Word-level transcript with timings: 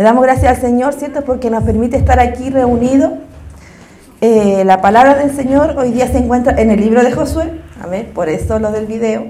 Le 0.00 0.04
damos 0.04 0.22
gracias 0.22 0.56
al 0.56 0.62
Señor, 0.62 0.94
¿cierto? 0.94 1.20
Porque 1.26 1.50
nos 1.50 1.62
permite 1.62 1.98
estar 1.98 2.18
aquí 2.20 2.48
reunidos. 2.48 3.12
Eh, 4.22 4.64
la 4.64 4.80
palabra 4.80 5.14
del 5.16 5.30
Señor 5.36 5.74
hoy 5.76 5.92
día 5.92 6.08
se 6.08 6.16
encuentra 6.16 6.58
en 6.58 6.70
el 6.70 6.80
libro 6.80 7.02
de 7.02 7.12
Josué, 7.12 7.60
amén, 7.82 8.10
por 8.14 8.30
eso 8.30 8.58
lo 8.58 8.72
del 8.72 8.86
video. 8.86 9.26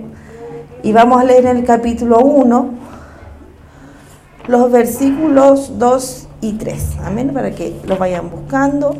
Y 0.84 0.92
vamos 0.92 1.20
a 1.20 1.24
leer 1.24 1.46
en 1.46 1.56
el 1.56 1.64
capítulo 1.64 2.20
1 2.20 2.70
los 4.46 4.70
versículos 4.70 5.76
2 5.80 6.28
y 6.40 6.52
3, 6.52 6.98
amén, 7.04 7.32
para 7.34 7.50
que 7.50 7.74
lo 7.84 7.96
vayan 7.96 8.30
buscando. 8.30 8.94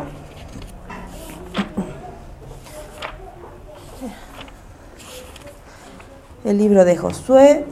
El 6.45 6.59
libro 6.59 6.85
de 6.85 6.97
Josué, 6.97 7.65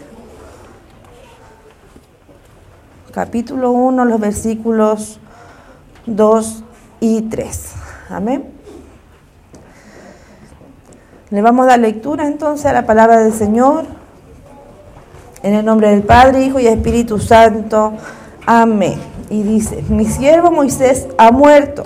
capítulo 3.19 3.73
1, 3.73 4.05
los 4.05 4.21
versículos 4.21 5.19
2 6.07 6.63
y 7.01 7.23
3. 7.23 7.73
Amén. 8.11 8.45
Le 11.31 11.43
vamos 11.43 11.67
a 11.67 11.71
dar 11.71 11.81
lectura 11.81 12.29
entonces 12.29 12.67
a 12.67 12.73
la 12.73 12.87
palabra 12.87 13.19
del 13.19 13.33
Señor. 13.33 13.87
En 15.43 15.53
el 15.53 15.65
nombre 15.65 15.91
del 15.91 16.05
Padre, 16.05 16.45
Hijo 16.45 16.61
y 16.61 16.69
Espíritu 16.69 17.19
Santo. 17.19 17.95
Amén. 18.47 19.01
Y 19.31 19.43
dice, 19.43 19.83
mi 19.89 20.05
siervo 20.05 20.53
Moisés 20.53 21.09
ha 21.19 21.33
muerto. 21.33 21.83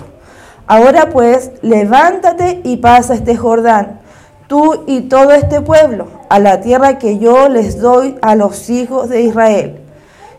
Ahora 0.67 1.09
pues, 1.09 1.49
levántate 1.63 2.61
y 2.63 2.77
pasa 2.77 3.15
este 3.15 3.35
Jordán, 3.35 4.01
tú 4.45 4.83
y 4.85 5.01
todo 5.09 5.31
este 5.31 5.61
pueblo, 5.61 6.09
a 6.29 6.37
la 6.37 6.61
tierra 6.61 6.99
que 6.99 7.17
yo 7.17 7.49
les 7.49 7.79
doy 7.79 8.19
a 8.21 8.35
los 8.35 8.69
hijos 8.69 9.09
de 9.09 9.23
Israel 9.23 9.82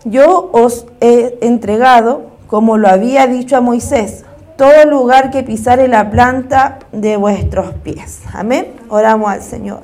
yo 0.04 0.50
os 0.52 0.86
he 1.00 1.38
entregado, 1.40 2.26
como 2.46 2.76
lo 2.76 2.88
había 2.88 3.26
dicho 3.26 3.56
a 3.56 3.60
Moisés, 3.60 4.24
todo 4.56 4.84
lugar 4.88 5.30
que 5.30 5.42
pisare 5.42 5.88
la 5.88 6.10
planta 6.10 6.78
de 6.92 7.16
vuestros 7.16 7.72
pies. 7.82 8.20
Amén. 8.32 8.68
Oramos 8.88 9.30
al 9.30 9.42
Señor. 9.42 9.80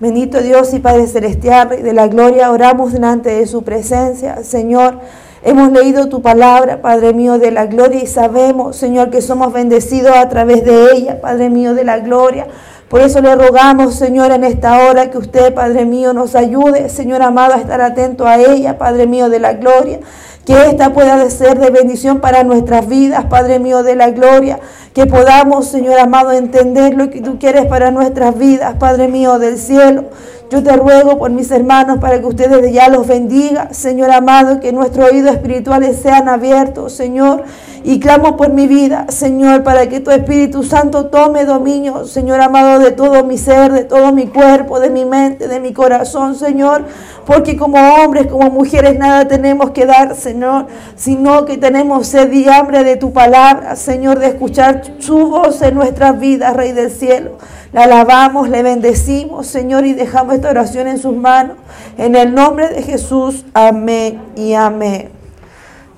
Bendito 0.00 0.40
Dios 0.40 0.72
y 0.74 0.80
Padre 0.80 1.06
Celestial, 1.06 1.68
de 1.68 1.92
la 1.92 2.08
Gloria, 2.08 2.50
oramos 2.50 2.92
delante 2.92 3.30
de 3.30 3.46
su 3.46 3.62
presencia. 3.62 4.42
Señor, 4.42 4.98
hemos 5.44 5.70
leído 5.70 6.08
tu 6.08 6.22
palabra, 6.22 6.82
Padre 6.82 7.12
mío 7.12 7.38
de 7.38 7.52
la 7.52 7.66
Gloria, 7.66 8.02
y 8.02 8.06
sabemos, 8.06 8.74
Señor, 8.74 9.10
que 9.10 9.20
somos 9.20 9.52
bendecidos 9.52 10.16
a 10.16 10.28
través 10.28 10.64
de 10.64 10.92
ella, 10.92 11.20
Padre 11.20 11.50
mío 11.50 11.74
de 11.74 11.84
la 11.84 11.98
Gloria. 12.00 12.48
Por 12.92 13.00
eso 13.00 13.22
le 13.22 13.34
rogamos, 13.34 13.94
Señor, 13.94 14.32
en 14.32 14.44
esta 14.44 14.84
hora 14.84 15.10
que 15.10 15.16
usted, 15.16 15.54
Padre 15.54 15.86
mío, 15.86 16.12
nos 16.12 16.34
ayude, 16.34 16.90
Señor 16.90 17.22
amado, 17.22 17.54
a 17.54 17.56
estar 17.56 17.80
atento 17.80 18.26
a 18.26 18.36
ella, 18.36 18.76
Padre 18.76 19.06
mío 19.06 19.30
de 19.30 19.38
la 19.38 19.54
gloria. 19.54 20.00
Que 20.44 20.66
esta 20.68 20.92
pueda 20.92 21.30
ser 21.30 21.58
de 21.58 21.70
bendición 21.70 22.20
para 22.20 22.44
nuestras 22.44 22.86
vidas, 22.86 23.24
Padre 23.30 23.60
mío 23.60 23.82
de 23.82 23.96
la 23.96 24.10
gloria. 24.10 24.60
Que 24.92 25.06
podamos, 25.06 25.68
Señor 25.68 25.98
amado, 25.98 26.32
entender 26.32 26.92
lo 26.92 27.08
que 27.08 27.22
tú 27.22 27.38
quieres 27.38 27.64
para 27.64 27.90
nuestras 27.90 28.36
vidas, 28.36 28.74
Padre 28.78 29.08
mío 29.08 29.38
del 29.38 29.56
cielo. 29.56 30.10
Yo 30.52 30.62
te 30.62 30.76
ruego 30.76 31.16
por 31.16 31.30
mis 31.30 31.50
hermanos 31.50 31.96
para 31.98 32.20
que 32.20 32.26
ustedes 32.26 32.70
ya 32.74 32.90
los 32.90 33.06
bendiga, 33.06 33.72
Señor 33.72 34.10
amado, 34.10 34.60
que 34.60 34.70
nuestros 34.70 35.10
oídos 35.10 35.32
espirituales 35.32 35.96
sean 36.02 36.28
abiertos, 36.28 36.92
Señor. 36.92 37.44
Y 37.84 37.98
clamo 38.00 38.36
por 38.36 38.50
mi 38.50 38.66
vida, 38.66 39.06
Señor, 39.08 39.62
para 39.62 39.88
que 39.88 40.00
tu 40.00 40.10
Espíritu 40.10 40.62
Santo 40.62 41.06
tome 41.06 41.46
dominio, 41.46 42.04
Señor 42.04 42.42
amado, 42.42 42.80
de 42.80 42.92
todo 42.92 43.24
mi 43.24 43.38
ser, 43.38 43.72
de 43.72 43.84
todo 43.84 44.12
mi 44.12 44.26
cuerpo, 44.26 44.78
de 44.78 44.90
mi 44.90 45.06
mente, 45.06 45.48
de 45.48 45.58
mi 45.58 45.72
corazón, 45.72 46.34
Señor. 46.34 46.84
Porque 47.24 47.56
como 47.56 47.78
hombres, 47.78 48.26
como 48.26 48.50
mujeres, 48.50 48.98
nada 48.98 49.26
tenemos 49.26 49.70
que 49.70 49.86
dar, 49.86 50.14
Señor, 50.14 50.66
sino 50.96 51.46
que 51.46 51.56
tenemos 51.56 52.08
sed 52.08 52.30
y 52.30 52.46
hambre 52.46 52.84
de 52.84 52.96
tu 52.96 53.14
palabra, 53.14 53.74
Señor, 53.74 54.18
de 54.18 54.26
escuchar 54.26 54.82
su 54.98 55.28
voz 55.28 55.62
en 55.62 55.74
nuestras 55.74 56.20
vidas, 56.20 56.54
Rey 56.54 56.72
del 56.72 56.90
cielo. 56.90 57.38
La 57.72 57.84
alabamos, 57.84 58.50
le 58.50 58.62
bendecimos, 58.62 59.46
Señor, 59.46 59.86
y 59.86 59.94
dejamos 59.94 60.34
esta 60.42 60.50
oración 60.50 60.88
en 60.88 60.98
sus 60.98 61.16
manos. 61.16 61.56
En 61.96 62.16
el 62.16 62.34
nombre 62.34 62.68
de 62.68 62.82
Jesús, 62.82 63.44
amén 63.54 64.20
y 64.34 64.54
amén. 64.54 65.10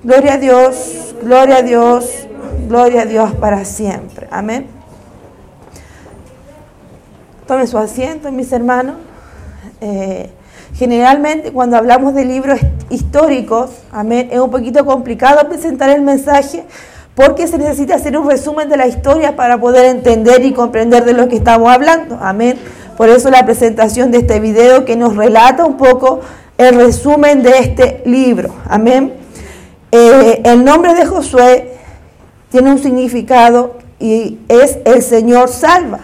Gloria 0.03 0.33
a 0.33 0.37
Dios, 0.37 1.15
gloria 1.23 1.57
a 1.57 1.61
Dios, 1.63 2.27
gloria 2.67 3.01
a 3.01 3.05
Dios 3.05 3.33
para 3.33 3.65
siempre. 3.65 4.27
Amén. 4.29 4.67
Tomen 7.47 7.67
su 7.67 7.79
asiento, 7.79 8.31
mis 8.31 8.51
hermanos. 8.51 8.97
Eh, 9.81 10.29
generalmente 10.75 11.51
cuando 11.51 11.77
hablamos 11.77 12.13
de 12.13 12.25
libros 12.25 12.59
históricos, 12.91 13.71
amén, 13.91 14.29
es 14.31 14.39
un 14.39 14.51
poquito 14.51 14.85
complicado 14.85 15.47
presentar 15.49 15.89
el 15.89 16.03
mensaje 16.03 16.65
porque 17.15 17.47
se 17.47 17.57
necesita 17.57 17.95
hacer 17.95 18.15
un 18.15 18.29
resumen 18.29 18.69
de 18.69 18.77
la 18.77 18.85
historia 18.85 19.35
para 19.35 19.57
poder 19.57 19.85
entender 19.85 20.45
y 20.45 20.51
comprender 20.51 21.03
de 21.03 21.13
lo 21.13 21.27
que 21.29 21.37
estamos 21.37 21.71
hablando. 21.71 22.19
Amén. 22.21 22.59
Por 22.97 23.09
eso 23.09 23.29
la 23.29 23.45
presentación 23.45 24.11
de 24.11 24.19
este 24.19 24.39
video 24.39 24.85
que 24.85 24.95
nos 24.95 25.15
relata 25.15 25.65
un 25.65 25.77
poco 25.77 26.21
el 26.57 26.75
resumen 26.75 27.43
de 27.43 27.57
este 27.59 28.01
libro. 28.05 28.53
Amén. 28.69 29.13
Eh, 29.91 30.41
el 30.45 30.63
nombre 30.63 30.93
de 30.93 31.05
Josué 31.05 31.73
tiene 32.49 32.71
un 32.71 32.79
significado 32.79 33.77
y 33.99 34.39
es 34.47 34.77
el 34.85 35.01
Señor 35.01 35.49
salva. 35.49 35.99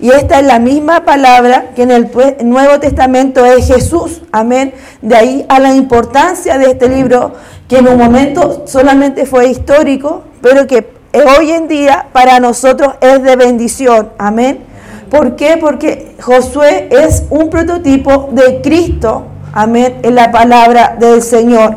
Y 0.00 0.10
esta 0.10 0.38
es 0.38 0.46
la 0.46 0.60
misma 0.60 1.04
palabra 1.04 1.70
que 1.74 1.82
en 1.82 1.90
el 1.90 2.10
Nuevo 2.44 2.78
Testamento 2.78 3.44
es 3.44 3.66
Jesús. 3.66 4.22
Amén. 4.30 4.72
De 5.02 5.16
ahí 5.16 5.46
a 5.48 5.58
la 5.58 5.74
importancia 5.74 6.56
de 6.56 6.70
este 6.70 6.88
libro, 6.88 7.32
que 7.68 7.78
en 7.78 7.88
un 7.88 7.98
momento 7.98 8.64
solamente 8.66 9.26
fue 9.26 9.48
histórico, 9.48 10.22
pero 10.40 10.68
que 10.68 10.88
hoy 11.36 11.50
en 11.50 11.66
día 11.66 12.06
para 12.12 12.38
nosotros 12.38 12.94
es 13.00 13.22
de 13.24 13.34
bendición. 13.34 14.10
Amén. 14.18 14.67
¿Por 15.10 15.36
qué? 15.36 15.56
Porque 15.60 16.14
Josué 16.20 16.88
es 16.90 17.24
un 17.30 17.50
prototipo 17.50 18.28
de 18.32 18.60
Cristo. 18.60 19.26
Amén. 19.52 20.00
En 20.02 20.14
la 20.14 20.30
palabra 20.30 20.96
del 20.98 21.22
Señor. 21.22 21.76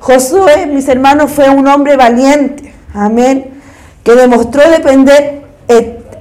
Josué, 0.00 0.66
mis 0.66 0.88
hermanos, 0.88 1.30
fue 1.30 1.48
un 1.48 1.66
hombre 1.68 1.96
valiente. 1.96 2.74
Amén. 2.94 3.60
Que 4.02 4.14
demostró 4.14 4.68
depender 4.70 5.42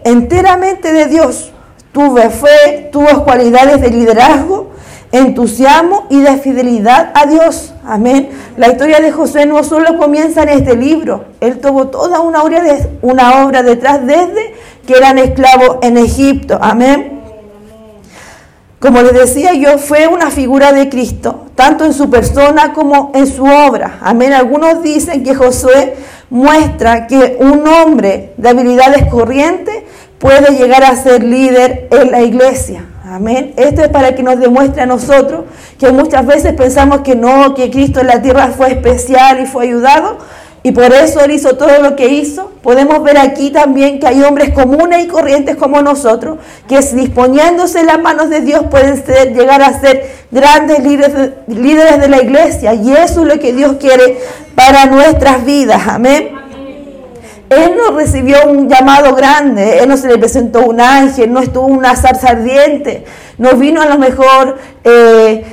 enteramente 0.04 0.94
de 0.94 1.08
Dios. 1.08 1.52
Tuvo 1.92 2.22
fe, 2.30 2.90
tuvo 2.92 3.24
cualidades 3.24 3.82
de 3.82 3.90
liderazgo 3.90 4.71
entusiasmo 5.12 6.08
y 6.10 6.22
de 6.22 6.38
fidelidad 6.38 7.12
a 7.14 7.26
Dios. 7.26 7.74
Amén. 7.86 8.30
La 8.58 8.70
historia 8.70 9.00
de 9.00 9.12
José 9.12 9.46
no 9.46 9.64
solo 9.64 9.98
comienza 9.98 10.44
en 10.44 10.50
este 10.50 10.76
libro, 10.76 11.26
él 11.40 11.60
tuvo 11.60 11.88
toda 11.88 12.20
una 12.22 12.44
obra, 12.44 12.64
de, 13.62 13.70
detrás 13.70 14.06
desde 14.06 14.54
que 14.86 14.94
eran 14.94 15.18
esclavos 15.18 15.78
en 15.82 15.98
Egipto. 15.98 16.58
Amén. 16.62 17.20
Como 18.80 19.02
les 19.04 19.14
decía 19.14 19.54
yo, 19.54 19.78
fue 19.78 20.08
una 20.08 20.32
figura 20.32 20.72
de 20.72 20.90
Cristo, 20.90 21.46
tanto 21.54 21.86
en 21.86 21.94
su 21.94 22.10
persona 22.10 22.74
como 22.74 23.12
en 23.14 23.28
su 23.28 23.46
obra. 23.46 24.00
Amén. 24.02 24.34
Algunos 24.34 24.82
dicen 24.82 25.24
que 25.24 25.36
Josué 25.36 25.96
muestra 26.32 27.06
que 27.06 27.38
un 27.40 27.68
hombre 27.68 28.34
de 28.38 28.50
habilidades 28.50 29.06
corrientes 29.06 29.84
puede 30.18 30.58
llegar 30.58 30.84
a 30.84 30.96
ser 30.96 31.24
líder 31.24 31.90
en 31.92 32.10
la 32.10 32.22
iglesia. 32.22 32.86
Amén. 33.12 33.52
Esto 33.58 33.82
es 33.82 33.90
para 33.90 34.16
que 34.16 34.24
nos 34.24 34.40
demuestre 34.40 34.84
a 34.84 34.86
nosotros 34.86 35.44
que 35.78 35.92
muchas 35.92 36.26
veces 36.26 36.54
pensamos 36.54 37.02
que 37.02 37.14
no, 37.14 37.54
que 37.54 37.70
Cristo 37.70 38.00
en 38.00 38.08
la 38.08 38.22
tierra 38.22 38.48
fue 38.56 38.72
especial 38.72 39.42
y 39.42 39.46
fue 39.48 39.66
ayudado. 39.66 40.18
Y 40.64 40.72
por 40.72 40.86
eso 40.94 41.20
Él 41.20 41.32
hizo 41.32 41.58
todo 41.58 41.82
lo 41.82 41.98
que 41.98 42.08
hizo. 42.08 42.54
Podemos 42.64 43.04
ver 43.04 43.18
aquí 43.18 43.50
también 43.50 44.00
que 44.00 44.08
hay 44.08 44.24
hombres 44.24 44.52
comunes 44.52 45.04
y 45.04 45.08
corrientes 45.10 45.58
como 45.58 45.82
nosotros, 45.82 46.38
que 46.70 46.80
disponiéndose 46.80 47.82
en 47.82 47.88
las 47.88 48.00
manos 48.00 48.30
de 48.30 48.40
Dios 48.40 48.68
pueden 48.72 49.04
llegar 49.34 49.62
a 49.62 49.78
ser 49.78 50.10
grandes 50.32 50.80
líderes 50.82 52.00
de 52.00 52.08
la 52.08 52.22
iglesia. 52.22 52.76
Y 52.76 52.94
eso 52.94 53.24
es 53.24 53.28
lo 53.28 53.42
que 53.42 53.52
Dios 53.52 53.76
quiere 53.78 54.20
para 54.56 54.86
nuestras 54.86 55.44
vidas. 55.44 55.82
Amén. 55.86 56.41
Él 57.52 57.74
no 57.76 57.98
recibió 57.98 58.46
un 58.48 58.70
llamado 58.70 59.14
grande, 59.14 59.80
Él 59.80 59.90
no 59.90 59.98
se 59.98 60.08
le 60.08 60.18
presentó 60.18 60.66
un 60.66 60.80
ángel, 60.80 61.34
no 61.34 61.42
estuvo 61.42 61.66
una 61.68 61.98
zarza 61.98 62.30
ardiente, 62.30 63.04
no 63.38 63.56
vino 63.56 63.82
a 63.82 63.88
lo 63.88 63.98
mejor 63.98 64.58
eh, 64.86 65.44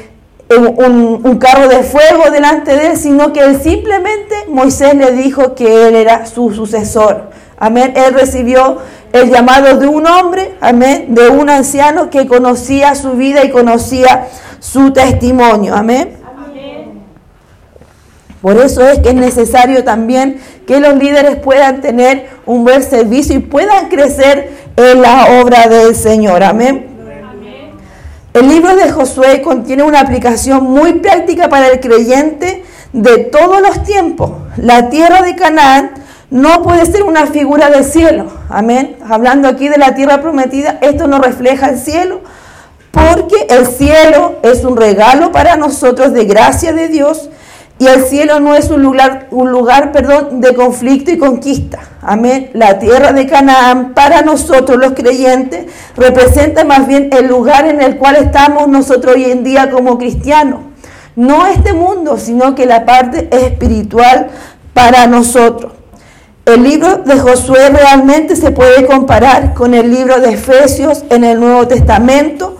un, 0.56 1.20
un, 1.24 1.38
carro 1.38 1.66
de 1.66 1.82
fuego 1.82 2.30
delante 2.30 2.76
de 2.76 2.92
Él, 2.92 2.96
sino 2.96 3.32
que 3.32 3.40
Él 3.40 3.60
simplemente, 3.60 4.36
Moisés 4.46 4.94
le 4.94 5.10
dijo 5.10 5.56
que 5.56 5.88
Él 5.88 5.96
era 5.96 6.24
su 6.26 6.52
sucesor. 6.52 7.30
Amén. 7.58 7.94
Él 7.96 8.14
recibió 8.14 8.78
el 9.12 9.30
llamado 9.30 9.76
de 9.76 9.88
un 9.88 10.06
hombre, 10.06 10.54
amén, 10.60 11.06
de 11.16 11.28
un 11.28 11.50
anciano 11.50 12.10
que 12.10 12.28
conocía 12.28 12.94
su 12.94 13.14
vida 13.14 13.44
y 13.44 13.50
conocía 13.50 14.28
su 14.60 14.92
testimonio. 14.92 15.74
Amén. 15.74 16.16
Por 18.40 18.56
eso 18.58 18.86
es 18.88 19.00
que 19.00 19.10
es 19.10 19.14
necesario 19.14 19.84
también 19.84 20.40
que 20.66 20.80
los 20.80 20.96
líderes 20.96 21.36
puedan 21.36 21.80
tener 21.80 22.28
un 22.46 22.64
buen 22.64 22.82
servicio 22.82 23.34
y 23.36 23.40
puedan 23.40 23.88
crecer 23.88 24.50
en 24.76 25.02
la 25.02 25.40
obra 25.42 25.66
del 25.66 25.94
Señor. 25.94 26.42
Amén. 26.42 26.86
El 28.34 28.48
libro 28.48 28.76
de 28.76 28.90
Josué 28.92 29.42
contiene 29.42 29.82
una 29.82 30.00
aplicación 30.00 30.62
muy 30.62 30.94
práctica 30.94 31.48
para 31.48 31.68
el 31.68 31.80
creyente 31.80 32.62
de 32.92 33.18
todos 33.18 33.60
los 33.60 33.82
tiempos, 33.82 34.32
la 34.56 34.88
tierra 34.88 35.22
de 35.22 35.36
Canaán 35.36 35.90
no 36.30 36.62
puede 36.62 36.84
ser 36.86 37.02
una 37.04 37.26
figura 37.26 37.70
del 37.70 37.84
cielo. 37.84 38.26
Amén. 38.48 38.96
Hablando 39.08 39.48
aquí 39.48 39.68
de 39.68 39.78
la 39.78 39.94
tierra 39.94 40.20
prometida, 40.20 40.78
esto 40.82 41.06
no 41.06 41.18
refleja 41.18 41.70
el 41.70 41.78
cielo, 41.78 42.20
porque 42.90 43.46
el 43.48 43.66
cielo 43.66 44.36
es 44.42 44.64
un 44.64 44.76
regalo 44.76 45.32
para 45.32 45.56
nosotros 45.56 46.12
de 46.12 46.24
gracia 46.24 46.72
de 46.72 46.88
Dios 46.88 47.30
y 47.78 47.86
el 47.86 48.02
cielo 48.02 48.40
no 48.40 48.56
es 48.56 48.70
un 48.70 48.82
lugar, 48.82 49.28
un 49.30 49.52
lugar 49.52 49.92
perdón, 49.92 50.40
de 50.40 50.54
conflicto 50.54 51.12
y 51.12 51.18
conquista. 51.18 51.78
Amén. 52.02 52.50
La 52.54 52.78
tierra 52.80 53.12
de 53.12 53.26
Canaán 53.26 53.94
para 53.94 54.22
nosotros 54.22 54.78
los 54.78 54.92
creyentes 54.92 55.66
representa 55.96 56.64
más 56.64 56.88
bien 56.88 57.08
el 57.12 57.28
lugar 57.28 57.66
en 57.66 57.80
el 57.80 57.96
cual 57.96 58.16
estamos 58.16 58.66
nosotros 58.66 59.14
hoy 59.14 59.26
en 59.26 59.44
día 59.44 59.70
como 59.70 59.96
cristianos. 59.96 60.60
No 61.14 61.46
este 61.46 61.72
mundo, 61.72 62.18
sino 62.18 62.54
que 62.54 62.66
la 62.66 62.84
parte 62.84 63.28
espiritual 63.30 64.28
para 64.74 65.06
nosotros. 65.06 65.72
El 66.46 66.62
libro 66.62 66.96
de 66.96 67.18
Josué 67.18 67.70
realmente 67.70 68.34
se 68.34 68.50
puede 68.50 68.86
comparar 68.86 69.54
con 69.54 69.74
el 69.74 69.92
libro 69.92 70.18
de 70.18 70.30
Efesios 70.30 71.04
en 71.10 71.22
el 71.22 71.38
Nuevo 71.38 71.68
Testamento 71.68 72.57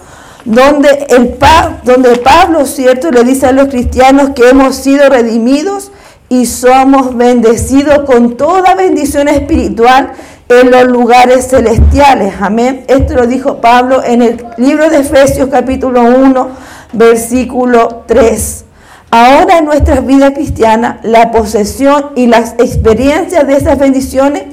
donde, 0.49 1.06
el, 1.11 1.37
donde 1.85 2.17
Pablo, 2.17 2.65
¿cierto?, 2.65 3.11
le 3.11 3.23
dice 3.23 3.47
a 3.47 3.53
los 3.53 3.69
cristianos 3.69 4.31
que 4.31 4.49
hemos 4.49 4.77
sido 4.77 5.09
redimidos 5.11 5.93
y 6.31 6.47
somos 6.47 7.17
bendecidos 7.17 8.00
con 8.00 8.37
toda 8.39 8.75
bendición 8.75 9.29
espiritual 9.29 10.12
en 10.49 10.71
los 10.71 10.85
lugares 10.85 11.49
celestiales. 11.49 12.35
Amén. 12.41 12.85
Esto 12.89 13.15
lo 13.15 13.27
dijo 13.27 13.61
Pablo 13.61 14.03
en 14.03 14.23
el 14.23 14.47
libro 14.56 14.89
de 14.89 15.00
Efesios 15.00 15.50
capítulo 15.50 16.03
1, 16.03 16.49
versículo 16.95 18.05
3. 18.06 18.65
Ahora 19.11 19.59
en 19.59 19.67
nuestras 19.67 20.05
vidas 20.06 20.33
cristianas, 20.33 20.97
la 21.03 21.31
posesión 21.31 22.12
y 22.17 22.27
las 22.27 22.55
experiencias 22.55 23.47
de 23.47 23.55
esas 23.55 23.79
bendiciones 23.79 24.45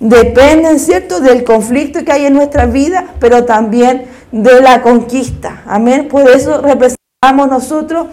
dependen, 0.00 0.80
¿cierto?, 0.80 1.20
del 1.20 1.44
conflicto 1.44 2.04
que 2.04 2.12
hay 2.12 2.24
en 2.24 2.32
nuestra 2.32 2.64
vida, 2.64 3.04
pero 3.20 3.44
también 3.44 4.06
de 4.32 4.60
la 4.60 4.82
conquista. 4.82 5.62
Amén. 5.66 6.08
Por 6.08 6.28
eso 6.28 6.60
representamos 6.60 7.48
nosotros 7.48 8.06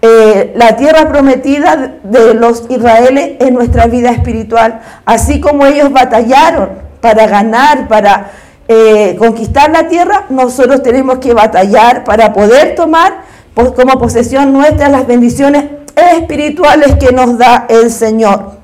eh, 0.00 0.52
la 0.56 0.76
tierra 0.76 1.08
prometida 1.08 1.98
de 2.02 2.34
los 2.34 2.64
israelíes 2.68 3.36
en 3.40 3.54
nuestra 3.54 3.86
vida 3.86 4.10
espiritual. 4.10 4.80
Así 5.04 5.40
como 5.40 5.66
ellos 5.66 5.92
batallaron 5.92 6.70
para 7.00 7.26
ganar, 7.26 7.86
para 7.86 8.30
eh, 8.66 9.16
conquistar 9.18 9.70
la 9.70 9.88
tierra, 9.88 10.24
nosotros 10.30 10.82
tenemos 10.82 11.18
que 11.18 11.34
batallar 11.34 12.04
para 12.04 12.32
poder 12.32 12.74
tomar 12.74 13.22
como 13.54 13.98
posesión 13.98 14.52
nuestra 14.52 14.88
las 14.88 15.06
bendiciones 15.06 15.64
espirituales 15.96 16.94
que 16.94 17.12
nos 17.12 17.36
da 17.38 17.66
el 17.68 17.90
Señor. 17.90 18.58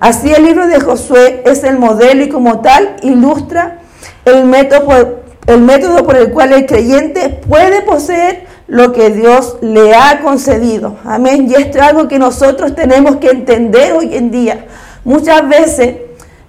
Así 0.00 0.32
el 0.32 0.44
libro 0.44 0.66
de 0.66 0.80
Josué 0.80 1.42
es 1.44 1.64
el 1.64 1.78
modelo 1.78 2.24
y 2.24 2.28
como 2.28 2.60
tal 2.60 2.96
ilustra 3.02 3.78
el 4.24 4.44
método 4.44 5.23
el 5.46 5.60
método 5.60 6.04
por 6.04 6.16
el 6.16 6.30
cual 6.30 6.52
el 6.52 6.66
creyente 6.66 7.28
puede 7.48 7.82
poseer 7.82 8.46
lo 8.66 8.92
que 8.92 9.10
Dios 9.10 9.58
le 9.60 9.94
ha 9.94 10.20
concedido. 10.20 10.96
Amén. 11.04 11.46
Y 11.50 11.54
esto 11.54 11.78
es 11.78 11.84
algo 11.84 12.08
que 12.08 12.18
nosotros 12.18 12.74
tenemos 12.74 13.16
que 13.16 13.30
entender 13.30 13.92
hoy 13.92 14.14
en 14.16 14.30
día. 14.30 14.66
Muchas 15.04 15.46
veces 15.48 15.96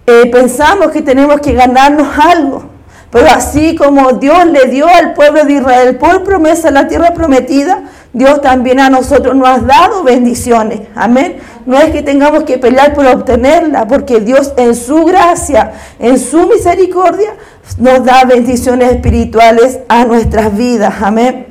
eh, 0.07 0.29
pensamos 0.31 0.91
que 0.91 1.01
tenemos 1.01 1.41
que 1.41 1.53
ganarnos 1.53 2.07
algo. 2.17 2.75
Pero 3.11 3.27
así 3.29 3.75
como 3.75 4.11
Dios 4.13 4.45
le 4.47 4.65
dio 4.65 4.87
al 4.87 5.13
pueblo 5.13 5.45
de 5.45 5.53
Israel 5.53 5.95
por 5.95 6.23
promesa 6.23 6.69
la 6.69 6.87
tierra 6.89 7.13
prometida, 7.13 7.83
Dios 8.11 8.41
también 8.41 8.79
a 8.81 8.89
nosotros 8.89 9.35
nos 9.35 9.47
ha 9.47 9.59
dado 9.59 10.03
bendiciones. 10.03 10.81
Amén. 10.95 11.37
No 11.65 11.77
es 11.77 11.91
que 11.91 12.01
tengamos 12.01 12.43
que 12.43 12.57
pelear 12.57 12.93
por 12.93 13.05
obtenerla, 13.05 13.87
porque 13.87 14.19
Dios 14.19 14.53
en 14.57 14.75
su 14.75 15.05
gracia, 15.05 15.71
en 15.97 16.19
su 16.19 16.45
misericordia, 16.47 17.35
nos 17.77 18.05
da 18.05 18.23
bendiciones 18.25 18.91
espirituales 18.91 19.79
a 19.87 20.05
nuestras 20.05 20.55
vidas. 20.55 20.95
Amén. 21.01 21.47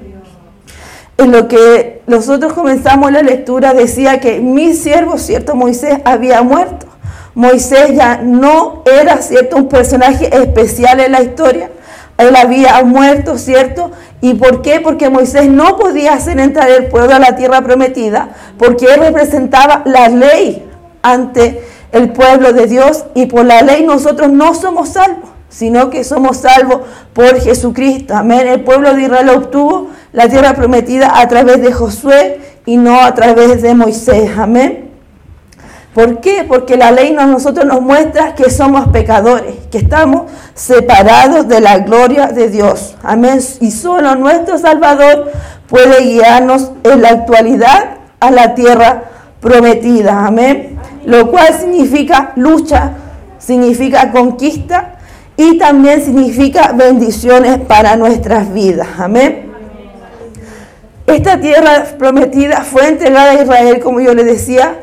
En 1.16 1.30
lo 1.30 1.46
que 1.46 2.02
nosotros 2.06 2.52
comenzamos 2.52 3.12
la 3.12 3.22
lectura 3.22 3.72
decía 3.72 4.20
que 4.20 4.40
mi 4.40 4.74
siervo, 4.74 5.18
cierto, 5.18 5.54
Moisés 5.54 5.98
había 6.04 6.42
muerto. 6.42 6.86
Moisés 7.34 7.94
ya 7.94 8.18
no 8.22 8.82
era, 9.00 9.20
cierto, 9.22 9.56
un 9.56 9.68
personaje 9.68 10.34
especial 10.36 11.00
en 11.00 11.12
la 11.12 11.22
historia. 11.22 11.70
Él 12.16 12.34
había 12.36 12.82
muerto, 12.84 13.38
¿cierto? 13.38 13.90
¿Y 14.20 14.34
por 14.34 14.62
qué? 14.62 14.80
Porque 14.80 15.10
Moisés 15.10 15.48
no 15.48 15.76
podía 15.76 16.14
hacer 16.14 16.38
entrar 16.38 16.70
el 16.70 16.86
pueblo 16.86 17.14
a 17.14 17.18
la 17.18 17.36
tierra 17.36 17.60
prometida, 17.62 18.30
porque 18.56 18.86
él 18.86 19.00
representaba 19.00 19.82
la 19.84 20.08
ley 20.08 20.64
ante 21.02 21.62
el 21.92 22.12
pueblo 22.12 22.52
de 22.52 22.66
Dios 22.66 23.04
y 23.14 23.26
por 23.26 23.44
la 23.44 23.62
ley 23.62 23.84
nosotros 23.84 24.32
no 24.32 24.54
somos 24.54 24.90
salvos, 24.90 25.30
sino 25.54 25.88
que 25.88 26.02
somos 26.02 26.38
salvos 26.38 26.80
por 27.12 27.40
Jesucristo. 27.40 28.14
Amén. 28.16 28.48
El 28.48 28.62
pueblo 28.62 28.92
de 28.92 29.02
Israel 29.02 29.28
obtuvo 29.28 29.90
la 30.12 30.28
tierra 30.28 30.54
prometida 30.54 31.20
a 31.20 31.28
través 31.28 31.62
de 31.62 31.72
Josué 31.72 32.40
y 32.66 32.76
no 32.76 33.00
a 33.00 33.14
través 33.14 33.62
de 33.62 33.72
Moisés. 33.74 34.32
Amén. 34.36 34.90
¿Por 35.94 36.20
qué? 36.20 36.44
Porque 36.48 36.76
la 36.76 36.90
ley 36.90 37.14
a 37.16 37.26
nosotros 37.26 37.66
nos 37.66 37.80
muestra 37.80 38.34
que 38.34 38.50
somos 38.50 38.88
pecadores, 38.88 39.54
que 39.70 39.78
estamos 39.78 40.22
separados 40.54 41.46
de 41.46 41.60
la 41.60 41.78
gloria 41.78 42.26
de 42.26 42.50
Dios. 42.50 42.96
Amén. 43.04 43.38
Y 43.60 43.70
solo 43.70 44.16
nuestro 44.16 44.58
Salvador 44.58 45.30
puede 45.68 46.02
guiarnos 46.02 46.72
en 46.82 47.00
la 47.00 47.10
actualidad 47.10 47.98
a 48.18 48.32
la 48.32 48.56
tierra 48.56 49.04
prometida. 49.40 50.26
Amén. 50.26 50.80
Lo 51.06 51.30
cual 51.30 51.54
significa 51.54 52.32
lucha, 52.34 52.90
significa 53.38 54.10
conquista 54.10 54.93
y 55.36 55.58
también 55.58 56.02
significa 56.02 56.72
bendiciones 56.72 57.58
para 57.58 57.96
nuestras 57.96 58.52
vidas. 58.52 58.88
Amén. 58.98 59.52
Esta 61.06 61.38
tierra 61.38 61.84
prometida 61.98 62.62
fue 62.62 62.88
entregada 62.88 63.32
a 63.32 63.42
Israel, 63.42 63.80
como 63.80 64.00
yo 64.00 64.14
le 64.14 64.24
decía, 64.24 64.76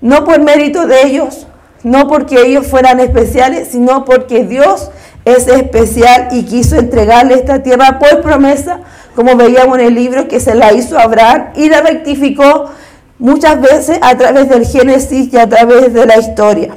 no 0.00 0.24
por 0.24 0.40
mérito 0.40 0.86
de 0.86 1.02
ellos, 1.06 1.46
no 1.82 2.08
porque 2.08 2.40
ellos 2.40 2.66
fueran 2.66 2.98
especiales, 3.00 3.68
sino 3.72 4.04
porque 4.04 4.44
Dios 4.44 4.90
es 5.24 5.48
especial 5.48 6.28
y 6.30 6.44
quiso 6.44 6.76
entregarle 6.76 7.34
esta 7.34 7.62
tierra 7.62 7.98
por 7.98 8.22
promesa, 8.22 8.80
como 9.14 9.36
veíamos 9.36 9.78
en 9.78 9.86
el 9.86 9.94
libro 9.94 10.28
que 10.28 10.40
se 10.40 10.54
la 10.54 10.72
hizo 10.72 10.98
a 10.98 11.02
Abraham 11.02 11.48
y 11.56 11.68
la 11.68 11.80
rectificó 11.80 12.70
muchas 13.18 13.60
veces 13.60 13.98
a 14.00 14.16
través 14.16 14.48
del 14.48 14.64
Génesis 14.64 15.32
y 15.32 15.36
a 15.36 15.48
través 15.48 15.92
de 15.92 16.06
la 16.06 16.18
historia. 16.18 16.74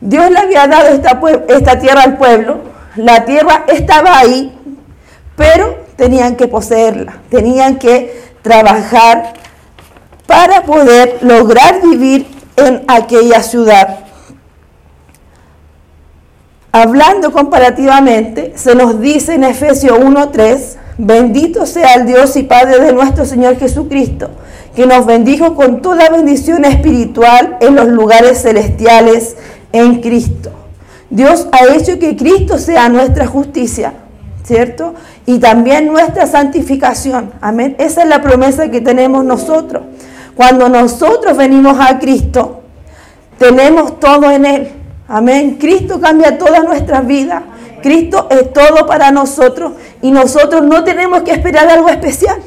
Dios 0.00 0.30
le 0.30 0.38
había 0.38 0.66
dado 0.66 0.88
esta, 0.88 1.78
tierra 1.78 2.02
al 2.02 2.16
pueblo, 2.16 2.60
la 2.96 3.24
tierra 3.26 3.64
estaba 3.68 4.18
ahí, 4.18 4.56
pero 5.36 5.84
tenían 5.96 6.36
que 6.36 6.48
poseerla, 6.48 7.18
tenían 7.28 7.78
que 7.78 8.30
trabajar 8.40 9.34
para 10.26 10.62
poder 10.62 11.18
lograr 11.20 11.82
vivir 11.82 12.26
en 12.56 12.82
aquella 12.88 13.42
ciudad. 13.42 13.98
Hablando 16.72 17.32
comparativamente, 17.32 18.52
se 18.56 18.74
nos 18.74 19.00
dice 19.00 19.34
en 19.34 19.44
Efesios 19.44 19.98
1:3, 19.98 20.78
bendito 20.96 21.66
sea 21.66 21.94
el 21.94 22.06
Dios 22.06 22.36
y 22.36 22.44
Padre 22.44 22.80
de 22.80 22.92
nuestro 22.92 23.26
Señor 23.26 23.58
Jesucristo, 23.58 24.30
que 24.74 24.86
nos 24.86 25.04
bendijo 25.04 25.56
con 25.56 25.82
toda 25.82 26.08
bendición 26.08 26.64
espiritual 26.64 27.58
en 27.60 27.74
los 27.74 27.88
lugares 27.88 28.42
celestiales 28.42 29.36
en 29.72 30.00
Cristo. 30.00 30.50
Dios 31.10 31.48
ha 31.52 31.74
hecho 31.74 31.98
que 31.98 32.16
Cristo 32.16 32.58
sea 32.58 32.88
nuestra 32.88 33.26
justicia, 33.26 33.94
¿cierto? 34.44 34.94
Y 35.26 35.38
también 35.38 35.86
nuestra 35.92 36.26
santificación. 36.26 37.32
Amén. 37.40 37.76
Esa 37.78 38.02
es 38.02 38.08
la 38.08 38.22
promesa 38.22 38.70
que 38.70 38.80
tenemos 38.80 39.24
nosotros. 39.24 39.82
Cuando 40.36 40.68
nosotros 40.68 41.36
venimos 41.36 41.76
a 41.80 41.98
Cristo, 41.98 42.62
tenemos 43.38 43.98
todo 43.98 44.30
en 44.30 44.46
Él. 44.46 44.72
Amén. 45.08 45.56
Cristo 45.60 46.00
cambia 46.00 46.38
todas 46.38 46.62
nuestras 46.62 47.06
vidas. 47.06 47.42
Cristo 47.82 48.28
es 48.30 48.52
todo 48.52 48.86
para 48.86 49.10
nosotros 49.10 49.72
y 50.02 50.10
nosotros 50.10 50.62
no 50.62 50.84
tenemos 50.84 51.22
que 51.22 51.32
esperar 51.32 51.68
algo 51.68 51.88
especial. 51.88 52.40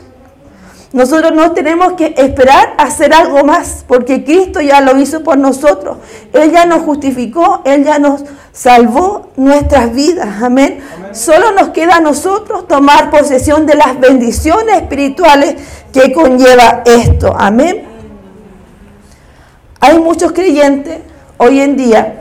Nosotros 0.93 1.33
no 1.33 1.53
tenemos 1.53 1.93
que 1.93 2.13
esperar 2.15 2.75
hacer 2.77 3.15
algo 3.15 3.43
más, 3.43 3.83
porque 3.87 4.23
Cristo 4.23 4.61
ya 4.61 4.79
lo 4.79 4.95
hizo 5.01 5.23
por 5.23 5.39
nosotros. 5.39 5.97
Él 6.31 6.51
ya 6.51 6.67
nos 6.67 6.83
justificó, 6.83 7.63
Él 7.65 7.83
ya 7.83 7.97
nos 7.97 8.23
salvó 8.51 9.31
nuestras 9.35 9.91
vidas. 9.91 10.43
Amén. 10.43 10.81
Solo 11.11 11.51
nos 11.51 11.69
queda 11.69 11.95
a 11.95 11.99
nosotros 11.99 12.67
tomar 12.67 13.09
posesión 13.09 13.65
de 13.65 13.73
las 13.73 13.99
bendiciones 13.99 14.75
espirituales 14.75 15.55
que 15.91 16.13
conlleva 16.13 16.83
esto. 16.85 17.33
Amén. 17.35 17.85
Hay 19.79 19.97
muchos 19.97 20.31
creyentes 20.31 20.99
hoy 21.37 21.59
en 21.59 21.75
día 21.75 22.19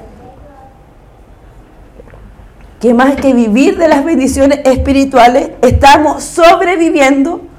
que 2.81 2.95
más 2.95 3.17
que 3.17 3.35
vivir 3.35 3.77
de 3.77 3.87
las 3.87 4.03
bendiciones 4.03 4.61
espirituales, 4.65 5.51
estamos 5.61 6.25
sobreviviendo 6.25 7.52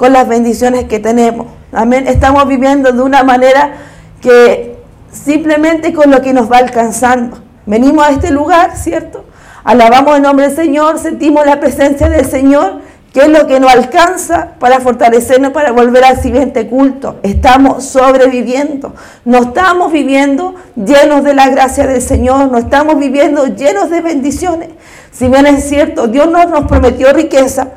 con 0.00 0.14
las 0.14 0.26
bendiciones 0.26 0.86
que 0.86 0.98
tenemos. 0.98 1.48
Amén. 1.72 2.06
Estamos 2.08 2.48
viviendo 2.48 2.90
de 2.90 3.02
una 3.02 3.22
manera 3.22 3.74
que 4.22 4.78
simplemente 5.12 5.92
con 5.92 6.10
lo 6.10 6.22
que 6.22 6.32
nos 6.32 6.50
va 6.50 6.56
alcanzando. 6.56 7.36
Venimos 7.66 8.06
a 8.06 8.10
este 8.10 8.30
lugar, 8.30 8.78
¿cierto? 8.78 9.26
Alabamos 9.62 10.16
el 10.16 10.22
nombre 10.22 10.46
del 10.46 10.56
Señor, 10.56 10.98
sentimos 10.98 11.44
la 11.44 11.60
presencia 11.60 12.08
del 12.08 12.24
Señor, 12.24 12.80
que 13.12 13.20
es 13.20 13.28
lo 13.28 13.46
que 13.46 13.60
nos 13.60 13.70
alcanza 13.70 14.52
para 14.58 14.80
fortalecernos 14.80 15.52
para 15.52 15.70
volver 15.70 16.02
al 16.02 16.18
siguiente 16.18 16.66
culto. 16.66 17.20
Estamos 17.22 17.84
sobreviviendo, 17.84 18.94
no 19.26 19.36
estamos 19.42 19.92
viviendo 19.92 20.54
llenos 20.76 21.24
de 21.24 21.34
la 21.34 21.50
gracia 21.50 21.86
del 21.86 22.00
Señor, 22.00 22.50
no 22.50 22.56
estamos 22.56 22.98
viviendo 22.98 23.48
llenos 23.48 23.90
de 23.90 24.00
bendiciones. 24.00 24.70
Si 25.12 25.28
bien 25.28 25.46
es 25.46 25.68
cierto, 25.68 26.06
Dios 26.06 26.30
no 26.30 26.42
nos 26.46 26.64
prometió 26.64 27.12
riqueza, 27.12 27.68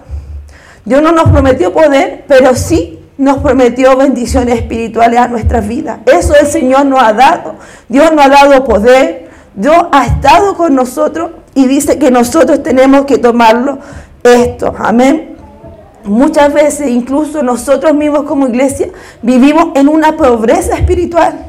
Dios 0.85 1.01
no 1.01 1.11
nos 1.11 1.29
prometió 1.29 1.71
poder, 1.71 2.25
pero 2.27 2.55
sí 2.55 2.99
nos 3.17 3.37
prometió 3.37 3.95
bendiciones 3.95 4.55
espirituales 4.55 5.19
a 5.19 5.27
nuestras 5.27 5.67
vidas. 5.67 5.99
Eso 6.05 6.35
el 6.35 6.47
Señor 6.47 6.85
nos 6.85 7.01
ha 7.01 7.13
dado. 7.13 7.55
Dios 7.87 8.11
nos 8.13 8.25
ha 8.25 8.29
dado 8.29 8.63
poder. 8.63 9.29
Dios 9.55 9.85
ha 9.91 10.05
estado 10.05 10.55
con 10.55 10.75
nosotros 10.75 11.31
y 11.55 11.67
dice 11.67 11.99
que 11.99 12.11
nosotros 12.11 12.63
tenemos 12.63 13.05
que 13.05 13.17
tomarlo 13.17 13.79
esto. 14.23 14.73
Amén. 14.77 15.37
Muchas 16.03 16.53
veces, 16.53 16.89
incluso 16.89 17.43
nosotros 17.43 17.93
mismos 17.93 18.23
como 18.23 18.47
iglesia, 18.47 18.89
vivimos 19.21 19.69
en 19.75 19.87
una 19.87 20.17
pobreza 20.17 20.75
espiritual. 20.75 21.45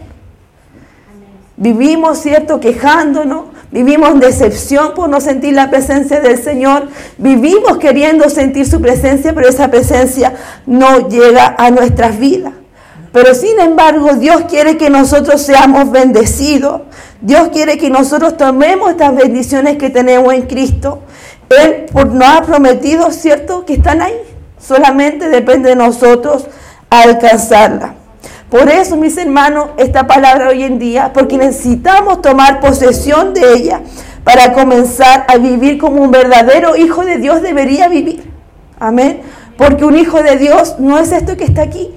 Vivimos, 1.56 2.18
¿cierto?, 2.18 2.60
quejándonos, 2.60 3.46
vivimos 3.74 4.20
decepción 4.20 4.94
por 4.94 5.08
no 5.08 5.20
sentir 5.20 5.52
la 5.52 5.68
presencia 5.68 6.20
del 6.20 6.40
Señor, 6.40 6.86
vivimos 7.18 7.78
queriendo 7.78 8.30
sentir 8.30 8.68
su 8.68 8.80
presencia, 8.80 9.34
pero 9.34 9.48
esa 9.48 9.68
presencia 9.68 10.32
no 10.64 11.08
llega 11.08 11.56
a 11.58 11.72
nuestras 11.72 12.16
vidas. 12.16 12.52
Pero 13.12 13.34
sin 13.34 13.58
embargo, 13.58 14.14
Dios 14.14 14.44
quiere 14.48 14.76
que 14.76 14.90
nosotros 14.90 15.42
seamos 15.42 15.90
bendecidos. 15.90 16.82
Dios 17.20 17.48
quiere 17.48 17.76
que 17.76 17.90
nosotros 17.90 18.36
tomemos 18.36 18.92
estas 18.92 19.16
bendiciones 19.16 19.76
que 19.76 19.90
tenemos 19.90 20.32
en 20.32 20.42
Cristo. 20.42 21.00
Él 21.48 21.86
nos 21.92 22.28
ha 22.28 22.42
prometido, 22.42 23.10
¿cierto?, 23.10 23.64
que 23.64 23.74
están 23.74 24.02
ahí. 24.02 24.14
Solamente 24.58 25.28
depende 25.28 25.70
de 25.70 25.76
nosotros 25.76 26.46
alcanzarlas. 26.90 28.03
Por 28.50 28.68
eso, 28.68 28.96
mis 28.96 29.16
hermanos, 29.16 29.70
esta 29.76 30.06
palabra 30.06 30.48
hoy 30.48 30.62
en 30.64 30.78
día, 30.78 31.12
porque 31.12 31.36
necesitamos 31.36 32.22
tomar 32.22 32.60
posesión 32.60 33.34
de 33.34 33.52
ella 33.54 33.80
para 34.22 34.52
comenzar 34.52 35.24
a 35.28 35.36
vivir 35.36 35.78
como 35.78 36.02
un 36.02 36.10
verdadero 36.10 36.76
hijo 36.76 37.04
de 37.04 37.18
Dios 37.18 37.42
debería 37.42 37.88
vivir. 37.88 38.30
Amén. 38.78 39.20
Porque 39.56 39.84
un 39.84 39.96
hijo 39.96 40.22
de 40.22 40.36
Dios 40.36 40.76
no 40.78 40.98
es 40.98 41.12
esto 41.12 41.36
que 41.36 41.44
está 41.44 41.62
aquí. 41.62 41.94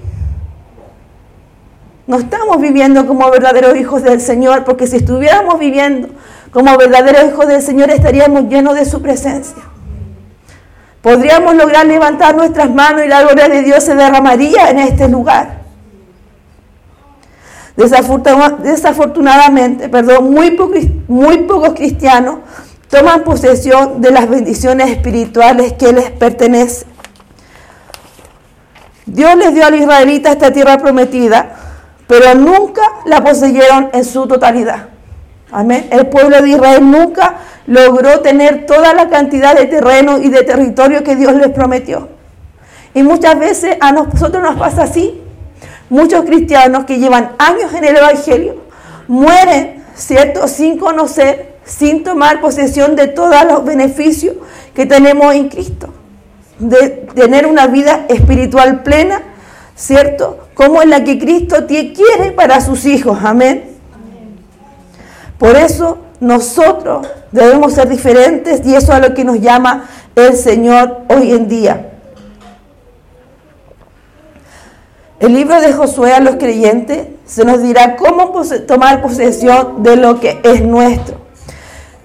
No 2.05 2.17
estamos 2.17 2.61
viviendo 2.61 3.05
como 3.05 3.29
verdaderos 3.29 3.75
hijos 3.77 4.03
del 4.03 4.21
Señor, 4.21 4.63
porque 4.63 4.87
si 4.87 4.97
estuviéramos 4.97 5.59
viviendo 5.59 6.09
como 6.51 6.77
verdaderos 6.77 7.25
hijos 7.33 7.47
del 7.47 7.61
Señor 7.61 7.89
estaríamos 7.89 8.45
llenos 8.49 8.75
de 8.75 8.85
su 8.85 9.01
presencia. 9.01 9.61
Podríamos 11.01 11.55
lograr 11.55 11.85
levantar 11.85 12.35
nuestras 12.35 12.73
manos 12.73 13.03
y 13.05 13.07
la 13.07 13.21
gloria 13.21 13.49
de 13.49 13.61
Dios 13.61 13.83
se 13.83 13.95
derramaría 13.95 14.69
en 14.69 14.79
este 14.79 15.07
lugar. 15.07 15.56
Desafortunadamente, 17.77 19.87
perdón, 19.87 20.33
muy, 20.33 20.57
pocos 21.43 21.75
cristianos 21.75 22.39
toman 22.89 23.23
posesión 23.23 24.01
de 24.01 24.09
las 24.09 24.27
bendiciones 24.27 24.89
espirituales 24.89 25.73
que 25.73 25.93
les 25.93 26.09
pertenecen. 26.09 26.87
Dios 29.05 29.37
les 29.37 29.53
dio 29.53 29.63
a 29.65 29.69
los 29.69 29.79
israelitas 29.79 30.33
esta 30.33 30.51
tierra 30.51 30.79
prometida, 30.79 31.55
pero 32.07 32.33
nunca 32.33 32.81
la 33.05 33.23
poseyeron 33.23 33.91
en 33.93 34.03
su 34.03 34.25
totalidad. 34.25 34.87
Amén. 35.51 35.87
El 35.91 36.07
pueblo 36.07 36.41
de 36.41 36.49
Israel 36.49 36.89
nunca 36.89 37.35
logró 37.67 38.21
tener 38.21 38.65
toda 38.65 38.95
la 38.95 39.07
cantidad 39.07 39.55
de 39.55 39.65
terreno 39.65 40.17
y 40.17 40.29
de 40.29 40.41
territorio 40.43 41.03
que 41.03 41.15
Dios 41.15 41.35
les 41.35 41.51
prometió. 41.51 42.09
Y 42.95 43.03
muchas 43.03 43.37
veces 43.37 43.77
a 43.79 43.91
nosotros 43.91 44.41
nos 44.41 44.55
pasa 44.55 44.81
así. 44.83 45.21
Muchos 45.89 46.25
cristianos 46.25 46.85
que 46.85 46.99
llevan 46.99 47.31
años 47.37 47.73
en 47.73 47.85
el 47.85 47.97
Evangelio 47.97 48.55
mueren, 49.07 49.83
¿cierto?, 49.95 50.47
sin 50.47 50.77
conocer, 50.77 51.57
sin 51.63 52.03
tomar 52.03 52.41
posesión 52.41 52.95
de 52.95 53.07
todos 53.07 53.43
los 53.45 53.63
beneficios 53.63 54.35
que 54.73 54.85
tenemos 54.85 55.33
en 55.33 55.49
Cristo. 55.49 55.93
De 56.59 57.07
tener 57.13 57.45
una 57.45 57.67
vida 57.67 58.05
espiritual 58.09 58.83
plena, 58.83 59.21
¿cierto? 59.75 60.47
Como 60.53 60.81
es 60.81 60.87
la 60.87 61.03
que 61.03 61.19
Cristo 61.19 61.67
quiere 61.67 62.31
para 62.35 62.59
sus 62.61 62.85
hijos. 62.85 63.19
Amén. 63.23 63.77
Por 65.37 65.55
eso 65.55 65.99
nosotros 66.19 67.07
debemos 67.31 67.73
ser 67.73 67.87
diferentes 67.87 68.65
y 68.65 68.75
eso 68.75 68.87
es 68.87 68.89
a 68.89 68.99
lo 68.99 69.13
que 69.13 69.23
nos 69.23 69.39
llama 69.39 69.87
el 70.15 70.35
Señor 70.35 71.01
hoy 71.09 71.31
en 71.31 71.47
día. 71.47 71.91
El 75.19 75.33
libro 75.33 75.59
de 75.59 75.73
Josué 75.73 76.13
a 76.13 76.19
los 76.19 76.35
creyentes 76.35 77.07
se 77.25 77.43
nos 77.43 77.61
dirá 77.61 77.95
cómo 77.95 78.31
tomar 78.67 79.01
posesión 79.01 79.81
de 79.81 79.95
lo 79.95 80.19
que 80.19 80.39
es 80.43 80.61
nuestro. 80.61 81.17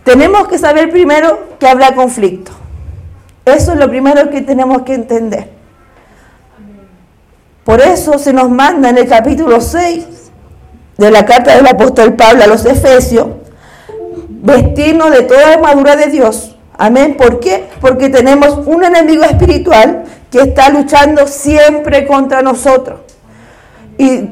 Tenemos 0.05 0.49
que 0.49 0.59
saber 0.59 0.91
primero 0.91 1.57
que 1.59 1.69
habrá 1.69 1.95
conflicto. 1.95 2.53
Eso 3.45 3.73
es 3.73 3.79
lo 3.79 3.89
primero 3.89 4.31
que 4.31 4.41
tenemos 4.41 4.83
que 4.83 4.95
entender. 4.95 5.51
Por 7.65 7.81
eso 7.81 8.19
se 8.19 8.33
nos 8.33 8.51
manda 8.51 8.89
en 8.89 8.99
el 8.99 9.07
capítulo 9.07 9.61
6 9.61 10.07
de 10.97 11.11
la 11.11 11.25
carta 11.25 11.55
del 11.55 11.67
apóstol 11.67 12.15
Pablo 12.15 12.45
a 12.45 12.47
los 12.47 12.65
Efesios 12.65 13.29
vestirnos 14.43 15.11
de 15.13 15.23
toda 15.23 15.53
armadura 15.53 15.97
de 15.97 16.07
Dios. 16.07 16.57
Amén. 16.77 17.17
¿Por 17.17 17.39
qué? 17.41 17.69
Porque 17.81 18.09
tenemos 18.09 18.67
un 18.67 18.85
enemigo 18.85 19.23
espiritual 19.23 20.05
que 20.33 20.41
está 20.41 20.71
luchando 20.71 21.27
siempre 21.29 22.07
contra 22.07 22.41
nosotros. 22.41 23.01
Y 23.99 24.31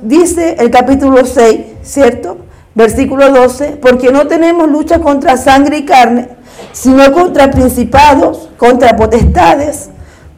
dice 0.00 0.56
el 0.58 0.70
capítulo 0.70 1.26
6, 1.26 1.60
¿cierto? 1.82 2.38
Versículo 2.74 3.30
12, 3.30 3.76
porque 3.80 4.10
no 4.10 4.26
tenemos 4.26 4.68
lucha 4.68 5.00
contra 5.00 5.36
sangre 5.36 5.76
y 5.76 5.84
carne, 5.84 6.28
sino 6.72 7.12
contra 7.12 7.50
principados, 7.50 8.48
contra 8.56 8.96
potestades, 8.96 9.90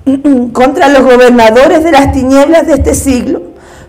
contra 0.52 0.88
los 0.88 1.04
gobernadores 1.04 1.85
de 1.85 1.92
las 1.92 2.11
tinieblas 2.11 2.66
de 2.66 2.75
este 2.75 2.94
siglo, 2.94 3.42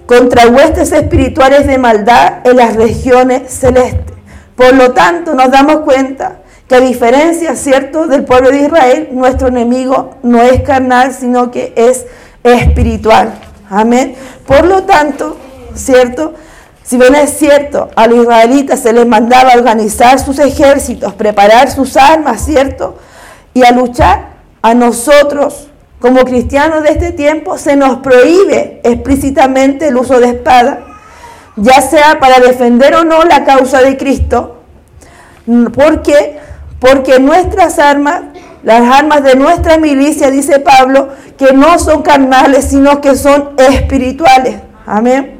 contra 0.06 0.48
huestes 0.48 0.92
espirituales 0.92 1.66
de 1.66 1.80
maldad 1.80 2.46
en 2.46 2.58
las 2.58 2.76
regiones 2.76 3.52
celestes. 3.52 4.14
Por 4.56 4.76
lo 4.76 4.92
tanto, 4.92 5.34
nos 5.34 5.50
damos 5.50 5.78
cuenta 5.78 6.42
que 6.68 6.76
a 6.76 6.80
diferencia, 6.80 7.56
¿cierto?, 7.56 8.08
del 8.08 8.26
pueblo 8.26 8.50
de 8.50 8.64
Israel, 8.64 9.10
nuestro 9.12 9.50
enemigo 9.50 10.16
no 10.24 10.42
es 10.42 10.62
carnal, 10.62 11.14
sino 11.14 11.52
que 11.52 11.74
es 11.76 12.06
espiritual. 12.44 13.34
Amén. 13.70 14.16
Por 14.46 14.66
lo 14.66 14.84
tanto, 14.84 15.38
¿cierto? 15.76 16.34
Si 16.84 16.98
bien 16.98 17.16
es 17.16 17.38
cierto, 17.38 17.90
a 17.96 18.08
los 18.08 18.24
israelitas 18.24 18.80
se 18.80 18.94
les 18.94 19.08
mandaba 19.08 19.54
organizar 19.56 20.20
sus 20.20 20.38
ejércitos, 20.40 21.14
preparar 21.14 21.72
sus 21.72 21.98
armas, 21.98 22.46
¿cierto? 22.46 22.98
Y 23.54 23.64
a 23.64 23.72
luchar, 23.72 24.36
a 24.62 24.74
nosotros, 24.74 25.68
como 26.00 26.24
cristianos 26.26 26.84
de 26.84 26.90
este 26.90 27.12
tiempo, 27.12 27.58
se 27.58 27.76
nos 27.76 27.98
prohíbe 28.00 28.82
explícitamente 28.84 29.88
el 29.88 29.98
uso 29.98 30.20
de 30.20 30.30
espada, 30.30 30.86
ya 31.56 31.82
sea 31.82 32.20
para 32.20 32.40
defender 32.40 32.96
o 32.96 33.04
no 33.04 33.24
la 33.24 33.46
causa 33.46 33.82
de 33.82 33.98
Cristo. 33.98 34.62
¿Por 35.74 36.04
qué? 36.04 36.40
Porque 36.80 37.20
nuestras 37.20 37.80
armas 37.80 38.22
las 38.66 38.82
armas 38.82 39.24
de 39.24 39.36
nuestra 39.36 39.78
milicia, 39.78 40.32
dice 40.32 40.60
Pablo, 40.60 41.10
que 41.38 41.54
no 41.54 41.78
son 41.78 42.02
carnales, 42.02 42.66
sino 42.66 43.00
que 43.00 43.16
son 43.16 43.52
espirituales. 43.58 44.56
Amén. 44.88 45.40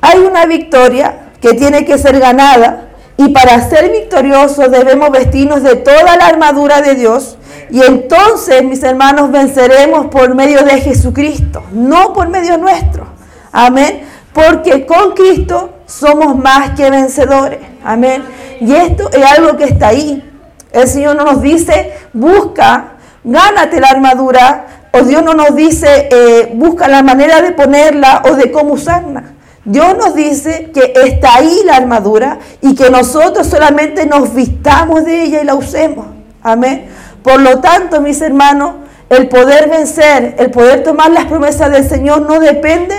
Hay 0.00 0.20
una 0.20 0.46
victoria 0.46 1.28
que 1.42 1.52
tiene 1.52 1.84
que 1.84 1.98
ser 1.98 2.18
ganada 2.20 2.88
y 3.18 3.28
para 3.28 3.68
ser 3.68 3.92
victoriosos 3.92 4.70
debemos 4.70 5.10
vestirnos 5.10 5.62
de 5.62 5.76
toda 5.76 6.16
la 6.16 6.26
armadura 6.26 6.80
de 6.80 6.94
Dios 6.94 7.36
y 7.68 7.82
entonces, 7.82 8.64
mis 8.64 8.82
hermanos, 8.82 9.30
venceremos 9.30 10.06
por 10.06 10.34
medio 10.34 10.64
de 10.64 10.80
Jesucristo, 10.80 11.62
no 11.72 12.14
por 12.14 12.30
medio 12.30 12.56
nuestro. 12.56 13.06
Amén. 13.52 14.04
Porque 14.32 14.86
con 14.86 15.12
Cristo 15.12 15.74
somos 15.84 16.34
más 16.34 16.70
que 16.70 16.90
vencedores. 16.90 17.58
Amén. 17.84 18.22
Y 18.60 18.74
esto 18.74 19.10
es 19.12 19.24
algo 19.24 19.56
que 19.56 19.64
está 19.64 19.88
ahí. 19.88 20.24
El 20.72 20.88
Señor 20.88 21.16
no 21.16 21.24
nos 21.24 21.40
dice, 21.42 21.92
busca, 22.12 22.92
gánate 23.24 23.80
la 23.80 23.88
armadura, 23.88 24.66
o 24.92 25.02
Dios 25.02 25.22
no 25.22 25.34
nos 25.34 25.54
dice, 25.54 26.08
eh, 26.10 26.52
busca 26.54 26.88
la 26.88 27.02
manera 27.02 27.40
de 27.42 27.52
ponerla 27.52 28.22
o 28.30 28.34
de 28.34 28.50
cómo 28.50 28.74
usarla. 28.74 29.24
Dios 29.64 29.96
nos 29.98 30.14
dice 30.14 30.70
que 30.72 30.94
está 31.04 31.36
ahí 31.36 31.60
la 31.64 31.76
armadura 31.76 32.38
y 32.62 32.74
que 32.74 32.90
nosotros 32.90 33.46
solamente 33.46 34.06
nos 34.06 34.34
vistamos 34.34 35.04
de 35.04 35.24
ella 35.24 35.42
y 35.42 35.44
la 35.44 35.54
usemos. 35.54 36.06
Amén. 36.42 36.86
Por 37.22 37.40
lo 37.40 37.60
tanto, 37.60 38.00
mis 38.00 38.20
hermanos, 38.22 38.76
el 39.10 39.28
poder 39.28 39.68
vencer, 39.68 40.36
el 40.38 40.50
poder 40.50 40.82
tomar 40.82 41.10
las 41.10 41.26
promesas 41.26 41.70
del 41.70 41.86
Señor 41.86 42.22
no 42.22 42.40
depende 42.40 42.94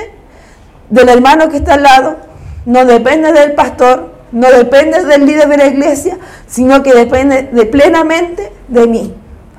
del 0.89 1.09
hermano 1.09 1.49
que 1.49 1.57
está 1.57 1.75
al 1.75 1.83
lado, 1.83 2.17
no 2.65 2.85
depende 2.85 3.31
del 3.31 3.53
pastor, 3.53 4.08
no 4.31 4.49
depende 4.51 5.03
del 5.05 5.25
líder 5.25 5.47
de 5.49 5.57
la 5.57 5.67
iglesia, 5.67 6.17
sino 6.47 6.83
que 6.83 6.93
depende 6.93 7.49
de 7.51 7.65
plenamente 7.65 8.51
de 8.67 8.87
mí. 8.87 9.13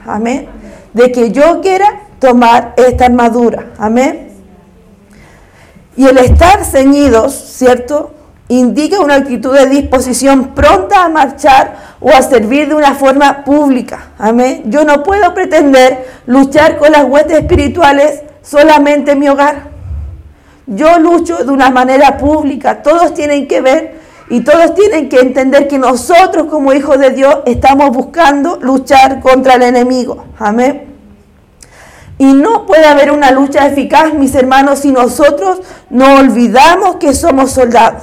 Amén. 0.06 0.48
De 0.92 1.12
que 1.12 1.32
yo 1.32 1.60
quiera 1.60 2.02
tomar 2.18 2.74
esta 2.76 3.06
armadura. 3.06 3.70
Amén. 3.78 4.28
Y 5.96 6.06
el 6.06 6.18
estar 6.18 6.64
ceñidos, 6.64 7.34
¿cierto? 7.34 8.12
Indica 8.48 9.00
una 9.00 9.16
actitud 9.16 9.54
de 9.54 9.66
disposición 9.66 10.54
pronta 10.54 11.04
a 11.04 11.08
marchar 11.08 11.76
o 12.00 12.10
a 12.10 12.22
servir 12.22 12.68
de 12.68 12.74
una 12.74 12.94
forma 12.94 13.44
pública. 13.44 14.10
Amén. 14.18 14.62
Yo 14.66 14.84
no 14.84 15.02
puedo 15.02 15.34
pretender 15.34 16.06
luchar 16.26 16.78
con 16.78 16.92
las 16.92 17.04
huestes 17.04 17.38
espirituales 17.38 18.22
solamente 18.42 19.12
en 19.12 19.18
mi 19.18 19.28
hogar. 19.28 19.70
Yo 20.66 20.98
lucho 20.98 21.44
de 21.44 21.50
una 21.50 21.70
manera 21.70 22.16
pública. 22.16 22.82
Todos 22.82 23.14
tienen 23.14 23.46
que 23.46 23.60
ver 23.60 23.99
y 24.30 24.42
todos 24.42 24.76
tienen 24.76 25.08
que 25.08 25.18
entender 25.18 25.66
que 25.66 25.76
nosotros 25.76 26.46
como 26.48 26.72
hijos 26.72 27.00
de 27.00 27.10
Dios 27.10 27.40
estamos 27.46 27.90
buscando 27.90 28.58
luchar 28.62 29.20
contra 29.20 29.54
el 29.54 29.62
enemigo. 29.62 30.24
Amén. 30.38 30.94
Y 32.16 32.32
no 32.32 32.64
puede 32.64 32.86
haber 32.86 33.10
una 33.10 33.32
lucha 33.32 33.66
eficaz, 33.66 34.14
mis 34.14 34.32
hermanos, 34.36 34.78
si 34.78 34.92
nosotros 34.92 35.60
no 35.90 36.14
olvidamos 36.14 36.96
que 36.96 37.12
somos 37.12 37.50
soldados. 37.50 38.02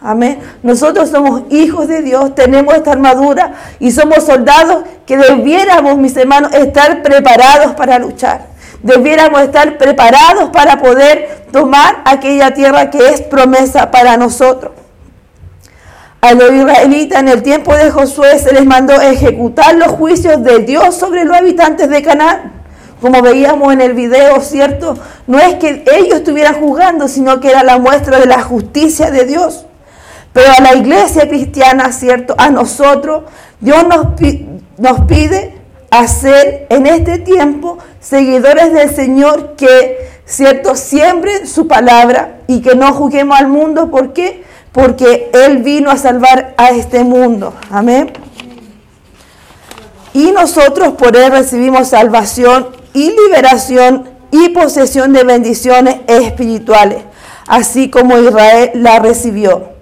Amén. 0.00 0.40
Nosotros 0.64 1.10
somos 1.10 1.42
hijos 1.50 1.86
de 1.86 2.02
Dios, 2.02 2.34
tenemos 2.34 2.74
esta 2.74 2.90
armadura 2.90 3.52
y 3.78 3.92
somos 3.92 4.24
soldados 4.24 4.82
que 5.06 5.16
debiéramos, 5.16 5.96
mis 5.96 6.16
hermanos, 6.16 6.52
estar 6.54 7.02
preparados 7.02 7.74
para 7.74 8.00
luchar. 8.00 8.46
Debiéramos 8.82 9.42
estar 9.42 9.78
preparados 9.78 10.50
para 10.50 10.80
poder 10.80 11.46
tomar 11.52 12.02
aquella 12.04 12.52
tierra 12.52 12.90
que 12.90 13.10
es 13.10 13.20
promesa 13.20 13.92
para 13.92 14.16
nosotros. 14.16 14.81
A 16.24 16.34
los 16.34 16.52
israelitas 16.52 17.18
en 17.18 17.26
el 17.26 17.42
tiempo 17.42 17.74
de 17.74 17.90
Josué 17.90 18.38
se 18.38 18.54
les 18.54 18.64
mandó 18.64 18.94
ejecutar 19.00 19.74
los 19.74 19.88
juicios 19.88 20.40
de 20.44 20.60
Dios 20.60 20.94
sobre 20.94 21.24
los 21.24 21.36
habitantes 21.36 21.90
de 21.90 22.00
Canaán. 22.00 22.62
Como 23.00 23.22
veíamos 23.22 23.72
en 23.72 23.80
el 23.80 23.94
video, 23.94 24.40
¿cierto? 24.40 24.96
No 25.26 25.40
es 25.40 25.56
que 25.56 25.82
ellos 25.92 26.18
estuvieran 26.18 26.60
juzgando, 26.60 27.08
sino 27.08 27.40
que 27.40 27.48
era 27.48 27.64
la 27.64 27.78
muestra 27.78 28.20
de 28.20 28.26
la 28.26 28.40
justicia 28.40 29.10
de 29.10 29.24
Dios. 29.24 29.66
Pero 30.32 30.46
a 30.56 30.62
la 30.62 30.76
iglesia 30.76 31.28
cristiana, 31.28 31.90
¿cierto? 31.90 32.36
A 32.38 32.50
nosotros, 32.50 33.24
Dios 33.58 33.84
nos, 33.88 34.06
nos 34.78 35.00
pide 35.06 35.56
hacer 35.90 36.68
en 36.70 36.86
este 36.86 37.18
tiempo 37.18 37.78
seguidores 37.98 38.72
del 38.72 38.94
Señor 38.94 39.56
que, 39.56 40.08
¿cierto? 40.24 40.76
Siembren 40.76 41.48
su 41.48 41.66
palabra 41.66 42.36
y 42.46 42.62
que 42.62 42.76
no 42.76 42.92
juzguemos 42.92 43.36
al 43.36 43.48
mundo. 43.48 43.90
¿Por 43.90 44.12
qué? 44.12 44.44
Porque 44.72 45.30
Él 45.32 45.58
vino 45.58 45.90
a 45.90 45.96
salvar 45.96 46.54
a 46.56 46.70
este 46.70 47.04
mundo. 47.04 47.54
Amén. 47.70 48.12
Y 50.14 50.30
nosotros 50.32 50.94
por 50.94 51.16
Él 51.16 51.30
recibimos 51.30 51.88
salvación 51.88 52.68
y 52.94 53.10
liberación 53.10 54.08
y 54.30 54.48
posesión 54.50 55.12
de 55.12 55.24
bendiciones 55.24 55.96
espirituales, 56.06 56.98
así 57.46 57.90
como 57.90 58.18
Israel 58.18 58.70
la 58.74 58.98
recibió. 58.98 59.72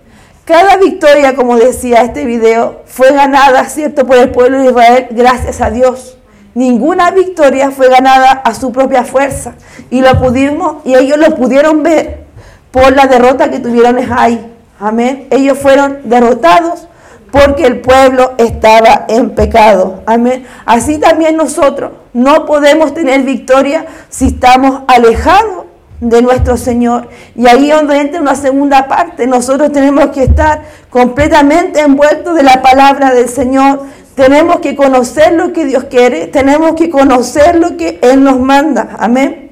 Cada 0.44 0.76
victoria, 0.76 1.36
como 1.36 1.56
decía 1.56 2.02
este 2.02 2.24
video, 2.24 2.82
fue 2.84 3.12
ganada, 3.12 3.64
¿cierto?, 3.66 4.04
por 4.06 4.16
el 4.16 4.30
pueblo 4.30 4.58
de 4.58 4.70
Israel 4.70 5.06
gracias 5.10 5.60
a 5.60 5.70
Dios. 5.70 6.16
Ninguna 6.54 7.12
victoria 7.12 7.70
fue 7.70 7.88
ganada 7.88 8.32
a 8.32 8.54
su 8.54 8.72
propia 8.72 9.04
fuerza. 9.04 9.54
Y 9.90 10.00
lo 10.00 10.18
pudimos, 10.18 10.78
y 10.84 10.96
ellos 10.96 11.18
lo 11.18 11.36
pudieron 11.36 11.84
ver 11.84 12.24
por 12.72 12.94
la 12.96 13.06
derrota 13.06 13.50
que 13.50 13.60
tuvieron 13.60 13.98
en 13.98 14.08
Jai. 14.08 14.49
Amén. 14.80 15.28
Ellos 15.30 15.58
fueron 15.58 15.98
derrotados 16.04 16.88
porque 17.30 17.66
el 17.66 17.80
pueblo 17.80 18.32
estaba 18.38 19.04
en 19.08 19.30
pecado. 19.30 20.02
Amén. 20.06 20.46
Así 20.64 20.98
también 20.98 21.36
nosotros 21.36 21.92
no 22.12 22.46
podemos 22.46 22.94
tener 22.94 23.22
victoria 23.22 23.86
si 24.08 24.28
estamos 24.28 24.82
alejados 24.88 25.66
de 26.00 26.22
nuestro 26.22 26.56
Señor. 26.56 27.08
Y 27.36 27.46
ahí 27.46 27.70
donde 27.70 27.98
entra 27.98 28.20
una 28.20 28.34
segunda 28.34 28.88
parte. 28.88 29.26
Nosotros 29.26 29.70
tenemos 29.70 30.06
que 30.06 30.24
estar 30.24 30.62
completamente 30.88 31.80
envueltos 31.80 32.34
de 32.34 32.42
la 32.42 32.62
palabra 32.62 33.12
del 33.12 33.28
Señor. 33.28 33.82
Tenemos 34.14 34.60
que 34.60 34.74
conocer 34.74 35.34
lo 35.34 35.52
que 35.52 35.66
Dios 35.66 35.84
quiere. 35.84 36.26
Tenemos 36.26 36.74
que 36.74 36.90
conocer 36.90 37.56
lo 37.56 37.76
que 37.76 37.98
Él 38.02 38.24
nos 38.24 38.40
manda. 38.40 38.96
Amén. 38.98 39.50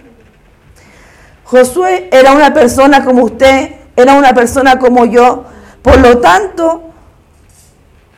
Josué 1.45 2.09
era 2.13 2.33
una 2.33 2.53
persona 2.53 3.05
como 3.05 3.25
usted, 3.25 3.78
era 3.99 4.15
una 4.15 4.33
persona 4.33 4.79
como 4.79 5.07
yo. 5.07 5.45
Por 5.83 5.99
lo 5.99 6.19
tanto, 6.19 6.83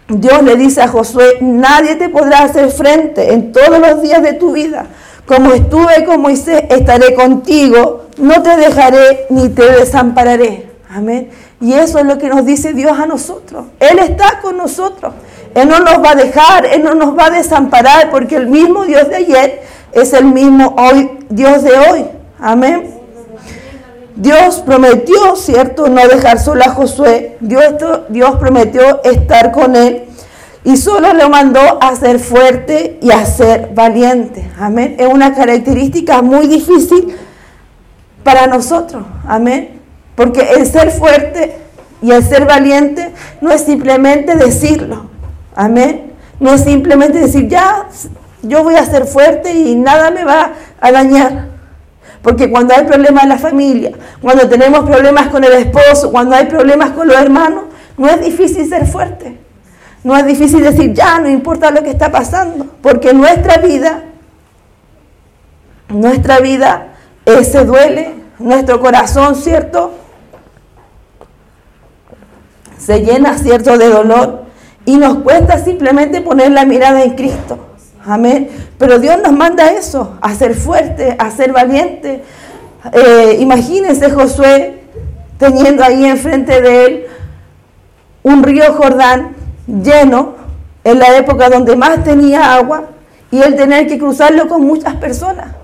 Dios 0.09 0.43
le 0.43 0.57
dice 0.57 0.83
a 0.83 0.89
Josué, 0.89 1.39
nadie 1.41 1.95
te 1.97 2.11
podrá 2.11 2.43
hacer 2.43 2.71
frente 2.71 3.33
en 3.33 3.51
todos 3.51 3.79
los 3.79 4.03
días 4.03 4.23
de 4.23 4.35
tu 4.35 4.53
vida. 4.53 4.87
Como 5.25 5.53
estuve 5.53 6.05
con 6.05 6.21
Moisés, 6.21 6.65
estaré 6.69 7.15
contigo, 7.15 8.07
no 8.19 8.43
te 8.43 8.59
dejaré 8.59 9.27
ni 9.31 9.49
te 9.49 9.71
desampararé. 9.73 10.71
Amén. 10.91 11.31
Y 11.63 11.73
eso 11.73 11.99
es 11.99 12.05
lo 12.05 12.19
que 12.19 12.29
nos 12.29 12.45
dice 12.45 12.75
Dios 12.75 12.99
a 12.99 13.07
nosotros. 13.07 13.67
Él 13.79 14.01
está 14.01 14.41
con 14.43 14.59
nosotros. 14.59 15.15
Él 15.55 15.67
no 15.67 15.79
nos 15.81 16.05
va 16.05 16.11
a 16.11 16.15
dejar, 16.15 16.67
Él 16.67 16.85
no 16.85 16.95
nos 16.95 17.17
va 17.17 17.27
a 17.27 17.31
desamparar, 17.31 18.11
porque 18.11 18.37
el 18.37 18.49
mismo 18.49 18.85
Dios 18.85 19.09
de 19.09 19.17
ayer 19.17 19.63
es 19.93 20.13
el 20.13 20.27
mismo 20.27 20.77
hoy, 20.77 21.11
Dios 21.31 21.63
de 21.63 21.79
hoy. 21.79 22.05
Amén. 22.39 23.00
Dios 24.21 24.63
prometió, 24.67 25.35
¿cierto?, 25.35 25.89
no 25.89 26.07
dejar 26.07 26.39
solo 26.39 26.63
a 26.63 26.69
Josué. 26.69 27.39
Dios, 27.41 28.37
prometió 28.39 29.03
estar 29.03 29.51
con 29.51 29.75
él 29.75 30.05
y 30.63 30.77
solo 30.77 31.15
le 31.15 31.27
mandó 31.31 31.83
a 31.83 31.97
ser 31.97 32.19
fuerte 32.19 32.99
y 33.01 33.11
a 33.13 33.25
ser 33.25 33.71
valiente. 33.75 34.47
Amén. 34.59 34.97
Es 34.99 35.07
una 35.07 35.35
característica 35.35 36.21
muy 36.21 36.49
difícil 36.49 37.17
para 38.23 38.47
nosotros. 38.47 39.05
Amén. 39.27 39.81
Porque 40.17 40.53
el 40.53 40.67
ser 40.67 40.91
fuerte 40.91 41.57
y 42.03 42.11
el 42.11 42.23
ser 42.23 42.45
valiente 42.45 43.13
no 43.41 43.51
es 43.51 43.63
simplemente 43.63 44.37
decirlo. 44.37 45.07
Amén. 45.57 46.13
No 46.39 46.53
es 46.53 46.65
simplemente 46.65 47.21
decir, 47.21 47.49
ya, 47.49 47.87
yo 48.43 48.65
voy 48.65 48.75
a 48.75 48.85
ser 48.85 49.07
fuerte 49.07 49.55
y 49.55 49.77
nada 49.77 50.11
me 50.11 50.25
va 50.25 50.53
a 50.79 50.93
dañar. 50.93 51.50
Porque 52.23 52.51
cuando 52.51 52.75
hay 52.75 52.85
problemas 52.85 53.23
en 53.23 53.29
la 53.31 53.39
familia, 53.39 53.93
cuando 54.21 54.49
tenemos 54.49 54.89
problemas 54.89 55.29
con 55.29 55.43
el 55.43 55.53
esposo, 55.53 56.11
cuando 56.11 56.37
hay 56.37 56.47
problemas 56.47 56.91
con 56.91 57.09
los 57.09 57.17
hermanos, 57.17 57.65
no 57.97 58.09
es 58.09 58.21
difícil 58.21 58.69
ser 58.69 58.87
fuerte. 58.87 59.39
No 60.03 60.17
es 60.17 60.27
difícil 60.27 60.63
decir, 60.63 60.93
ya, 60.95 61.19
no 61.19 61.29
importa 61.29 61.71
lo 61.71 61.83
que 61.83 61.91
está 61.91 62.11
pasando, 62.11 62.67
porque 62.83 63.13
nuestra 63.13 63.59
vida, 63.59 64.05
nuestra 65.89 66.41
vida 66.41 66.95
se 67.43 67.65
duele, 67.65 68.15
nuestro 68.39 68.81
corazón, 68.81 69.35
¿cierto? 69.37 69.93
Se 72.79 73.01
llena, 73.01 73.37
¿cierto?, 73.37 73.77
de 73.77 73.89
dolor 73.89 74.45
y 74.87 74.97
nos 74.97 75.19
cuesta 75.19 75.59
simplemente 75.59 76.21
poner 76.21 76.51
la 76.53 76.65
mirada 76.65 77.03
en 77.03 77.15
Cristo. 77.15 77.59
Amén. 78.05 78.49
Pero 78.79 78.99
Dios 78.99 79.19
nos 79.23 79.33
manda 79.33 79.71
eso, 79.73 80.17
a 80.21 80.35
ser 80.35 80.55
fuerte, 80.55 81.17
a 81.19 81.31
ser 81.31 81.53
valiente. 81.53 82.23
Eh, 82.93 83.37
imagínense 83.41 84.11
Josué 84.11 84.81
teniendo 85.39 85.85
ahí 85.85 86.05
enfrente 86.05 86.61
de 86.61 86.85
él 86.87 87.07
un 88.23 88.43
río 88.43 88.75
Jordán 88.75 89.35
lleno 89.67 90.35
en 90.85 90.99
la 90.99 91.17
época 91.17 91.49
donde 91.49 91.77
más 91.77 92.03
tenía 92.05 92.55
agua 92.55 92.91
y 93.31 93.41
él 93.41 93.55
tener 93.57 93.87
que 93.87 93.99
cruzarlo 93.99 94.49
con 94.49 94.65
muchas 94.65 94.97
personas. 94.97 95.55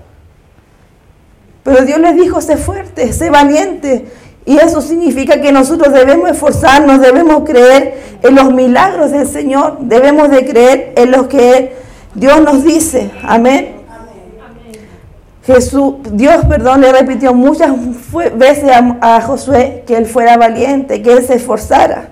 Pero 1.63 1.83
Dios 1.85 1.99
les 1.99 2.15
dijo, 2.15 2.39
sé 2.39 2.55
fuerte, 2.55 3.11
sé 3.11 3.29
valiente. 3.29 4.05
Y 4.45 4.57
eso 4.57 4.79
significa 4.79 5.41
que 5.41 5.51
nosotros 5.51 5.93
debemos 5.93 6.29
esforzarnos, 6.29 7.01
debemos 7.01 7.43
creer 7.43 8.01
en 8.23 8.35
los 8.35 8.53
milagros 8.53 9.11
del 9.11 9.27
Señor, 9.27 9.79
debemos 9.81 10.29
de 10.29 10.45
creer 10.45 10.93
en 10.95 11.11
lo 11.11 11.27
que 11.27 11.75
Dios 12.17 12.41
nos 12.41 12.63
dice. 12.63 13.11
Amén. 13.23 13.75
Jesús, 15.45 15.95
Dios, 16.11 16.43
perdón, 16.45 16.81
le 16.81 16.91
repitió 16.91 17.33
muchas 17.33 17.71
veces 18.35 18.71
a, 18.99 19.21
Josué 19.21 19.83
que 19.85 19.95
él 19.95 20.07
fuera 20.07 20.35
valiente, 20.35 21.03
que 21.03 21.13
él 21.13 21.23
se 21.23 21.35
esforzara. 21.35 22.09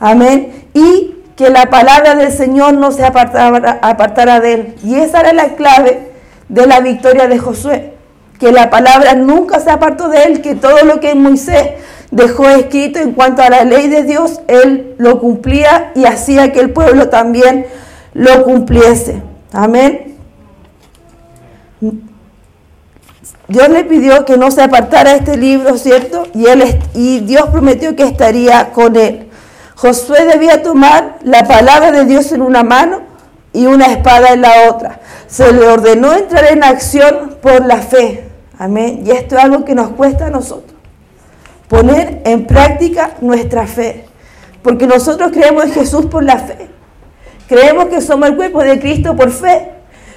Amén. 0.00 0.64
Y 0.72 1.14
que 1.36 1.50
la 1.50 1.66
palabra 1.66 2.14
del 2.14 2.32
Señor 2.32 2.72
no 2.72 2.90
se 2.90 3.04
apartara, 3.04 3.78
apartara 3.82 4.40
de 4.40 4.54
él. 4.54 4.74
Y 4.82 4.94
esa 4.94 5.20
era 5.20 5.34
la 5.34 5.56
clave 5.56 6.10
de 6.48 6.66
la 6.66 6.80
victoria 6.80 7.28
de 7.28 7.38
Josué. 7.38 7.92
Que 8.40 8.50
la 8.50 8.70
palabra 8.70 9.14
nunca 9.14 9.60
se 9.60 9.70
apartó 9.70 10.08
de 10.08 10.22
él, 10.22 10.40
que 10.40 10.54
todo 10.54 10.84
lo 10.84 11.00
que 11.00 11.14
Moisés 11.14 11.72
dejó 12.10 12.48
escrito 12.48 12.98
en 12.98 13.12
cuanto 13.12 13.42
a 13.42 13.50
la 13.50 13.64
ley 13.64 13.88
de 13.88 14.04
Dios, 14.04 14.40
él 14.48 14.94
lo 14.96 15.20
cumplía 15.20 15.92
y 15.94 16.06
hacía 16.06 16.50
que 16.50 16.60
el 16.60 16.70
pueblo 16.70 17.10
también 17.10 17.66
lo 18.14 18.44
cumpliese. 18.44 19.22
Amén. 19.52 20.16
Dios 23.48 23.68
le 23.70 23.84
pidió 23.84 24.24
que 24.26 24.36
no 24.36 24.50
se 24.50 24.62
apartara 24.62 25.14
este 25.14 25.36
libro, 25.36 25.78
¿cierto? 25.78 26.24
Y, 26.34 26.46
él, 26.46 26.62
y 26.94 27.20
Dios 27.20 27.48
prometió 27.50 27.96
que 27.96 28.02
estaría 28.02 28.72
con 28.72 28.96
él. 28.96 29.28
Josué 29.74 30.26
debía 30.26 30.62
tomar 30.62 31.18
la 31.22 31.44
palabra 31.44 31.90
de 31.92 32.04
Dios 32.04 32.32
en 32.32 32.42
una 32.42 32.62
mano 32.62 33.00
y 33.52 33.66
una 33.66 33.86
espada 33.86 34.34
en 34.34 34.42
la 34.42 34.68
otra. 34.68 35.00
Se 35.28 35.52
le 35.52 35.66
ordenó 35.66 36.12
entrar 36.12 36.52
en 36.52 36.62
acción 36.62 37.36
por 37.40 37.64
la 37.64 37.78
fe. 37.78 38.28
Amén. 38.58 39.02
Y 39.06 39.12
esto 39.12 39.36
es 39.36 39.44
algo 39.44 39.64
que 39.64 39.74
nos 39.74 39.90
cuesta 39.90 40.26
a 40.26 40.30
nosotros. 40.30 40.74
Poner 41.68 42.22
en 42.24 42.46
práctica 42.46 43.12
nuestra 43.20 43.66
fe. 43.66 44.04
Porque 44.62 44.86
nosotros 44.86 45.30
creemos 45.32 45.64
en 45.64 45.72
Jesús 45.72 46.06
por 46.06 46.24
la 46.24 46.38
fe. 46.38 46.68
Creemos 47.48 47.86
que 47.86 48.02
somos 48.02 48.28
el 48.28 48.36
cuerpo 48.36 48.62
de 48.62 48.78
Cristo 48.78 49.16
por 49.16 49.30
fe. 49.30 49.70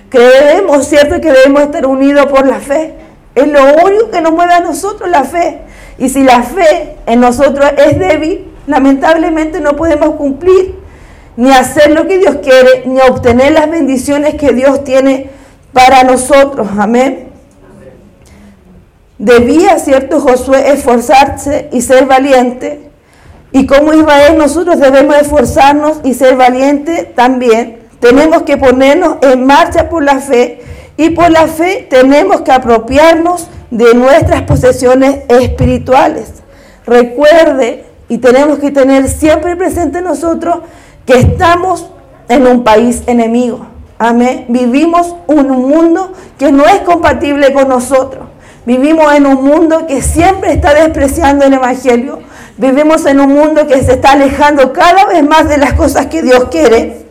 Creemos, 0.10 0.86
¿cierto?, 0.88 1.22
que 1.22 1.32
debemos 1.32 1.62
estar 1.64 1.86
unidos 1.86 2.26
por 2.26 2.46
la 2.46 2.60
fe. 2.60 2.94
Es 3.34 3.48
lo 3.48 3.62
único 3.86 4.12
que 4.12 4.20
nos 4.20 4.34
mueve 4.34 4.54
a 4.54 4.60
nosotros 4.60 5.10
la 5.10 5.24
fe. 5.24 5.60
Y 5.98 6.10
si 6.10 6.24
la 6.24 6.44
fe 6.44 6.98
en 7.06 7.22
nosotros 7.22 7.72
es 7.78 7.98
débil, 7.98 8.52
lamentablemente 8.68 9.62
no 9.62 9.78
podemos 9.78 10.16
cumplir 10.16 10.76
ni 11.38 11.52
hacer 11.52 11.92
lo 11.92 12.06
que 12.08 12.18
Dios 12.18 12.38
quiere, 12.44 12.84
ni 12.86 13.00
obtener 13.00 13.54
las 13.54 13.70
bendiciones 13.72 14.36
que 14.36 14.52
Dios 14.52 14.84
tiene 14.84 15.30
para 15.72 16.04
nosotros. 16.04 16.68
Amén. 16.78 17.30
Debía, 19.18 19.80
¿cierto, 19.80 20.20
Josué, 20.20 20.72
esforzarse 20.72 21.70
y 21.72 21.82
ser 21.82 22.06
valiente. 22.06 22.91
Y 23.52 23.66
como 23.66 23.94
Israel, 23.94 24.38
nosotros 24.38 24.80
debemos 24.80 25.16
esforzarnos 25.18 26.00
y 26.04 26.14
ser 26.14 26.36
valientes 26.38 27.14
también. 27.16 27.80
Tenemos 28.00 28.44
que 28.44 28.58
ponernos 28.58 29.18
en 29.22 29.46
marcha 29.46 29.90
por 29.90 30.04
la 30.04 30.20
fe 30.20 30.62
y 30.98 31.10
por 31.12 31.30
la 31.30 31.48
fe 31.48 31.86
tenemos 31.90 32.42
que 32.42 32.52
apropiarnos 32.52 33.48
de 33.70 33.94
nuestras 33.94 34.44
posesiones 34.44 35.20
espirituales. 35.30 36.42
Recuerde 36.86 37.86
y 38.10 38.18
tenemos 38.18 38.60
que 38.60 38.72
tener 38.72 39.08
siempre 39.08 39.56
presente 39.56 40.02
nosotros 40.02 40.60
que 41.06 41.14
estamos 41.20 41.92
en 42.30 42.48
un 42.48 42.64
país 42.64 43.04
enemigo. 43.08 43.66
Amén. 43.98 44.46
Vivimos 44.50 45.16
un 45.28 45.48
mundo 45.48 46.14
que 46.38 46.52
no 46.52 46.66
es 46.66 46.80
compatible 46.80 47.54
con 47.54 47.68
nosotros. 47.68 48.26
Vivimos 48.66 49.12
en 49.14 49.26
un 49.26 49.44
mundo 49.44 49.88
que 49.88 50.02
siempre 50.04 50.54
está 50.54 50.74
despreciando 50.74 51.46
el 51.46 51.54
Evangelio. 51.54 52.20
Vivimos 52.58 53.06
en 53.08 53.20
un 53.20 53.34
mundo 53.34 53.66
que 53.66 53.82
se 53.82 53.94
está 53.94 54.12
alejando 54.12 54.72
cada 54.72 55.06
vez 55.06 55.24
más 55.24 55.50
de 55.50 55.58
las 55.58 55.74
cosas 55.74 56.06
que 56.08 56.22
Dios 56.22 56.46
quiere. 56.52 57.06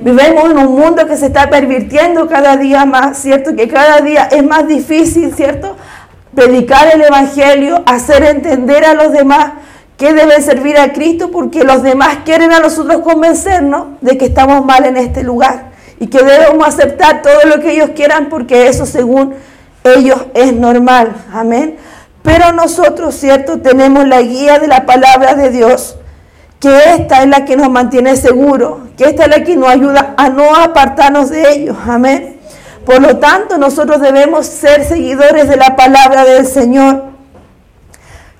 Vivimos 0.00 0.50
en 0.50 0.58
un 0.58 0.74
mundo 0.74 1.06
que 1.06 1.16
se 1.16 1.26
está 1.26 1.48
pervirtiendo 1.48 2.26
cada 2.26 2.56
día 2.56 2.84
más, 2.84 3.16
¿cierto? 3.18 3.54
Que 3.54 3.68
cada 3.68 4.00
día 4.00 4.24
es 4.24 4.44
más 4.44 4.66
difícil, 4.66 5.32
¿cierto? 5.34 5.76
Predicar 6.34 6.88
el 6.92 7.02
Evangelio, 7.02 7.84
hacer 7.86 8.24
entender 8.24 8.84
a 8.84 8.94
los 8.94 9.12
demás 9.12 9.52
que 9.96 10.12
debe 10.12 10.42
servir 10.42 10.76
a 10.78 10.92
Cristo 10.92 11.30
porque 11.30 11.62
los 11.62 11.84
demás 11.84 12.18
quieren 12.24 12.50
a 12.50 12.58
nosotros 12.58 13.02
convencernos 13.02 14.00
de 14.00 14.18
que 14.18 14.24
estamos 14.24 14.64
mal 14.64 14.84
en 14.84 14.96
este 14.96 15.22
lugar 15.22 15.70
y 16.00 16.08
que 16.08 16.18
debemos 16.24 16.66
aceptar 16.66 17.22
todo 17.22 17.44
lo 17.46 17.60
que 17.60 17.72
ellos 17.72 17.90
quieran 17.94 18.28
porque 18.28 18.66
eso 18.66 18.84
según 18.84 19.34
ellos 19.84 20.26
es 20.34 20.52
normal. 20.54 21.14
Amén. 21.32 21.76
Pero 22.22 22.52
nosotros, 22.52 23.14
¿cierto? 23.14 23.60
Tenemos 23.60 24.08
la 24.08 24.22
guía 24.22 24.58
de 24.58 24.66
la 24.66 24.86
palabra 24.86 25.34
de 25.34 25.50
Dios, 25.50 25.96
que 26.58 26.74
esta 26.96 27.22
es 27.22 27.28
la 27.28 27.44
que 27.44 27.56
nos 27.56 27.70
mantiene 27.70 28.16
seguros, 28.16 28.78
que 28.96 29.04
esta 29.04 29.24
es 29.24 29.28
la 29.28 29.44
que 29.44 29.56
nos 29.56 29.68
ayuda 29.68 30.14
a 30.16 30.30
no 30.30 30.56
apartarnos 30.56 31.28
de 31.28 31.52
ellos. 31.52 31.76
Amén. 31.86 32.40
Por 32.86 33.02
lo 33.02 33.18
tanto, 33.18 33.58
nosotros 33.58 34.00
debemos 34.00 34.46
ser 34.46 34.84
seguidores 34.84 35.48
de 35.48 35.56
la 35.56 35.76
palabra 35.76 36.24
del 36.24 36.46
Señor. 36.46 37.04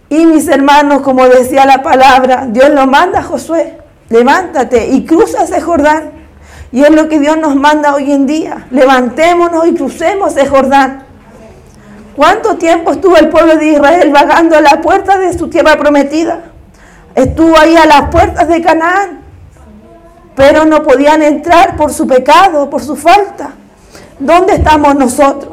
Y 0.08 0.24
mis 0.24 0.48
hermanos, 0.48 1.02
como 1.02 1.26
decía 1.28 1.66
la 1.66 1.82
palabra, 1.82 2.46
Dios 2.48 2.70
lo 2.70 2.86
manda 2.86 3.18
a 3.18 3.22
Josué, 3.22 3.78
levántate 4.08 4.88
y 4.88 5.04
cruza 5.04 5.44
ese 5.44 5.60
Jordán. 5.60 6.12
Y 6.72 6.82
es 6.82 6.90
lo 6.90 7.08
que 7.08 7.20
Dios 7.20 7.36
nos 7.36 7.54
manda 7.54 7.94
hoy 7.94 8.12
en 8.12 8.26
día. 8.26 8.66
Levantémonos 8.70 9.66
y 9.66 9.74
crucemos 9.74 10.36
ese 10.36 10.46
Jordán. 10.46 11.03
¿Cuánto 12.16 12.56
tiempo 12.56 12.92
estuvo 12.92 13.16
el 13.16 13.28
pueblo 13.28 13.56
de 13.56 13.66
Israel 13.66 14.12
vagando 14.12 14.56
a 14.56 14.60
la 14.60 14.80
puerta 14.80 15.18
de 15.18 15.36
su 15.36 15.48
tierra 15.48 15.76
prometida? 15.76 16.42
Estuvo 17.14 17.56
ahí 17.58 17.76
a 17.76 17.86
las 17.86 18.08
puertas 18.10 18.48
de 18.48 18.62
Canaán, 18.62 19.20
pero 20.36 20.64
no 20.64 20.82
podían 20.82 21.22
entrar 21.22 21.76
por 21.76 21.92
su 21.92 22.06
pecado, 22.06 22.70
por 22.70 22.82
su 22.82 22.96
falta. 22.96 23.52
¿Dónde 24.18 24.54
estamos 24.54 24.94
nosotros? 24.94 25.52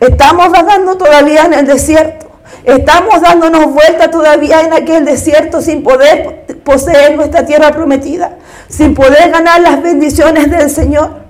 Estamos 0.00 0.50
vagando 0.50 0.96
todavía 0.96 1.44
en 1.44 1.54
el 1.54 1.66
desierto. 1.66 2.30
Estamos 2.64 3.20
dándonos 3.20 3.72
vuelta 3.72 4.10
todavía 4.10 4.62
en 4.62 4.72
aquel 4.72 5.04
desierto 5.04 5.60
sin 5.60 5.82
poder 5.82 6.46
poseer 6.64 7.14
nuestra 7.14 7.44
tierra 7.44 7.72
prometida, 7.72 8.36
sin 8.68 8.94
poder 8.94 9.30
ganar 9.30 9.60
las 9.60 9.82
bendiciones 9.82 10.50
del 10.50 10.70
Señor. 10.70 11.24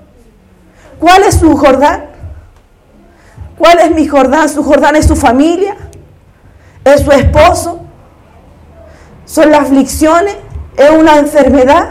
¿Cuál 1.01 1.25
es 1.25 1.35
su 1.37 1.57
Jordán? 1.57 2.14
¿Cuál 3.59 3.79
es 3.81 3.91
mi 3.93 4.07
Jordán? 4.07 4.49
Su 4.49 4.63
Jordán 4.63 4.97
es 4.97 5.07
su 5.07 5.17
familia, 5.17 5.77
es 6.85 7.03
su 7.03 7.11
esposo, 7.13 7.81
son 9.25 9.51
las 9.51 9.63
aflicciones, 9.63 10.37
es 10.77 10.91
una 10.91 11.19
enfermedad. 11.19 11.89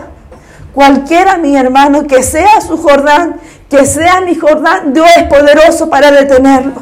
Cualquiera, 0.74 1.38
mi 1.38 1.56
hermano, 1.56 2.08
que 2.08 2.24
sea 2.24 2.60
su 2.62 2.78
Jordán, 2.78 3.40
que 3.70 3.86
sea 3.86 4.22
mi 4.22 4.36
Jordán, 4.36 4.94
Dios 4.94 5.08
es 5.18 5.24
poderoso 5.24 5.90
para 5.90 6.12
detenerlo. 6.12 6.74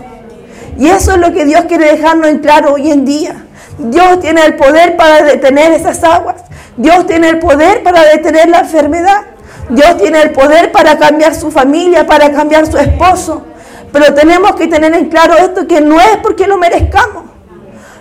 Y 0.77 0.87
eso 0.87 1.11
es 1.11 1.17
lo 1.17 1.31
que 1.33 1.45
Dios 1.45 1.65
quiere 1.65 1.91
dejarnos 1.91 2.27
en 2.27 2.39
claro 2.39 2.73
hoy 2.73 2.89
en 2.91 3.05
día. 3.05 3.45
Dios 3.77 4.19
tiene 4.19 4.45
el 4.45 4.55
poder 4.55 4.95
para 4.95 5.21
detener 5.21 5.73
esas 5.73 6.03
aguas. 6.03 6.37
Dios 6.77 7.05
tiene 7.05 7.29
el 7.29 7.39
poder 7.39 7.83
para 7.83 8.03
detener 8.03 8.49
la 8.49 8.59
enfermedad. 8.59 9.21
Dios 9.69 9.97
tiene 9.97 10.21
el 10.21 10.31
poder 10.31 10.71
para 10.71 10.97
cambiar 10.97 11.35
su 11.35 11.51
familia, 11.51 12.05
para 12.05 12.31
cambiar 12.31 12.65
su 12.65 12.77
esposo. 12.77 13.43
Pero 13.91 14.13
tenemos 14.13 14.55
que 14.55 14.67
tener 14.67 14.93
en 14.93 15.09
claro 15.09 15.35
esto 15.37 15.67
que 15.67 15.81
no 15.81 15.99
es 15.99 16.17
porque 16.23 16.47
lo 16.47 16.57
merezcamos. 16.57 17.25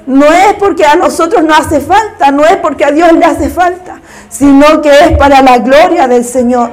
No 0.07 0.27
es 0.27 0.55
porque 0.59 0.85
a 0.85 0.97
nosotros 0.97 1.45
no 1.45 1.55
hace 1.55 1.81
falta, 1.81 2.31
no 2.31 2.45
es 2.45 2.57
porque 2.57 2.85
a 2.85 2.91
Dios 2.91 3.13
le 3.13 3.25
hace 3.25 3.49
falta, 3.49 4.01
sino 4.29 4.81
que 4.81 4.91
es 4.91 5.19
para 5.19 5.43
la 5.43 5.59
gloria 5.59 6.09
del 6.09 6.25
Señor. 6.25 6.71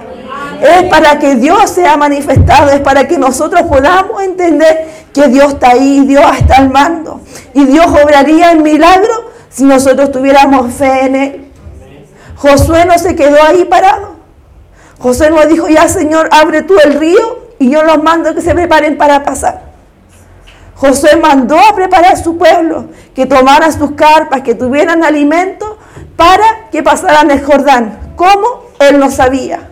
Es 0.61 0.83
para 0.85 1.19
que 1.19 1.35
Dios 1.35 1.69
sea 1.69 1.97
manifestado, 1.97 2.71
es 2.71 2.79
para 2.79 3.07
que 3.07 3.17
nosotros 3.17 3.63
podamos 3.63 4.23
entender 4.23 4.87
que 5.13 5.27
Dios 5.27 5.53
está 5.53 5.71
ahí, 5.71 6.05
Dios 6.05 6.25
está 6.39 6.57
al 6.57 6.69
mando. 6.69 7.21
Y 7.53 7.65
Dios 7.65 7.85
obraría 7.87 8.51
el 8.51 8.61
milagro 8.61 9.31
si 9.49 9.65
nosotros 9.65 10.11
tuviéramos 10.11 10.73
fe 10.73 11.05
en 11.05 11.15
Él. 11.15 11.51
Josué 12.37 12.85
no 12.85 12.97
se 12.97 13.15
quedó 13.15 13.37
ahí 13.43 13.65
parado. 13.65 14.15
Josué 14.99 15.29
no 15.29 15.45
dijo, 15.45 15.67
ya 15.67 15.87
Señor, 15.87 16.29
abre 16.31 16.63
tú 16.63 16.75
el 16.83 16.93
río 16.95 17.36
y 17.59 17.69
yo 17.69 17.83
los 17.83 18.01
mando 18.03 18.33
que 18.35 18.41
se 18.41 18.53
preparen 18.53 18.97
para 18.97 19.23
pasar. 19.23 19.67
Josué 20.75 21.15
mandó 21.15 21.57
a 21.57 21.75
preparar 21.75 22.17
su 22.21 22.37
pueblo, 22.37 22.85
que 23.15 23.25
tomaran 23.25 23.73
sus 23.73 23.91
carpas, 23.91 24.41
que 24.41 24.53
tuvieran 24.53 25.03
alimento 25.03 25.77
para 26.15 26.69
que 26.71 26.83
pasaran 26.83 27.31
el 27.31 27.43
Jordán. 27.43 28.13
¿Cómo? 28.15 28.65
Él 28.79 28.99
no 28.99 29.09
sabía. 29.09 29.69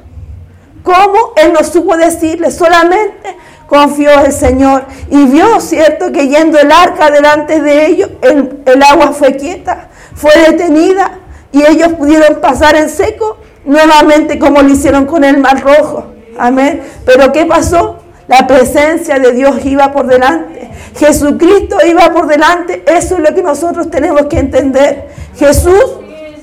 ¿Cómo? 0.84 1.34
Él 1.36 1.54
no 1.54 1.64
supo 1.64 1.96
decirle, 1.96 2.50
solamente 2.52 3.38
confió 3.68 4.20
el 4.20 4.32
Señor 4.32 4.86
y 5.10 5.26
vio, 5.26 5.60
cierto, 5.60 6.12
que 6.12 6.28
yendo 6.28 6.60
el 6.60 6.72
arca 6.72 7.10
delante 7.10 7.62
de 7.62 7.88
ellos, 7.88 8.10
el, 8.22 8.64
el 8.66 8.84
agua 8.84 9.12
fue 9.12 9.36
quieta, 9.36 9.90
fue 10.16 10.32
detenida 10.48 11.20
y 11.52 11.64
ellos 11.64 11.94
pudieron 11.94 12.42
pasar 12.42 12.76
en 12.76 12.90
seco 12.90 13.38
nuevamente 13.64 14.38
como 14.38 14.62
lo 14.62 14.70
hicieron 14.70 15.06
con 15.06 15.24
el 15.24 15.38
mar 15.38 15.62
rojo. 15.62 16.15
Amén. 16.38 16.82
Pero 17.06 17.32
¿qué 17.32 17.46
pasó? 17.46 17.98
La 18.28 18.48
presencia 18.48 19.20
de 19.20 19.32
Dios 19.34 19.64
iba 19.66 19.92
por 19.92 20.08
delante. 20.08 20.70
Jesucristo 20.98 21.78
iba 21.86 22.12
por 22.12 22.28
delante. 22.28 22.84
Eso 22.88 23.16
es 23.16 23.22
lo 23.22 23.36
que 23.36 23.44
nosotros 23.44 23.90
tenemos 23.90 24.26
que 24.26 24.40
entender. 24.40 25.10
Jesús 25.36 25.98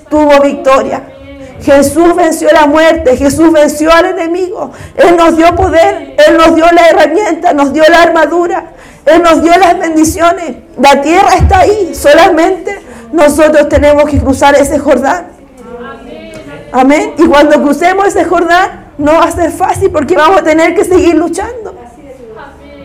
tuvo 0.09 0.41
victoria. 0.41 1.03
Jesús 1.63 2.15
venció 2.17 2.49
la 2.53 2.67
muerte, 2.67 3.17
Jesús 3.17 3.53
venció 3.53 3.93
al 3.93 4.07
enemigo. 4.07 4.73
Él 4.97 5.17
nos 5.17 5.37
dio 5.37 5.55
poder, 5.55 6.17
Él 6.27 6.37
nos 6.37 6.55
dio 6.57 6.67
la 6.73 6.89
herramienta, 6.89 7.53
nos 7.53 7.73
dio 7.73 7.85
la 7.89 8.03
armadura, 8.03 8.73
Él 9.07 9.23
nos 9.23 9.43
dio 9.43 9.57
las 9.57 9.79
bendiciones. 9.79 10.57
La 10.79 11.01
tierra 11.01 11.35
está 11.37 11.61
ahí, 11.61 11.95
solamente 11.95 12.81
nosotros 13.13 13.69
tenemos 13.69 14.05
que 14.07 14.19
cruzar 14.19 14.57
ese 14.57 14.79
Jordán. 14.79 15.29
Amén. 16.73 17.13
Y 17.19 17.27
cuando 17.27 17.63
crucemos 17.63 18.07
ese 18.09 18.25
Jordán, 18.25 18.82
no 18.99 19.13
va 19.13 19.25
a 19.25 19.31
ser 19.31 19.51
fácil 19.51 19.91
porque 19.91 20.17
vamos 20.17 20.41
a 20.41 20.45
tener 20.45 20.75
que 20.75 20.85
seguir 20.85 21.15
luchando. 21.15 21.75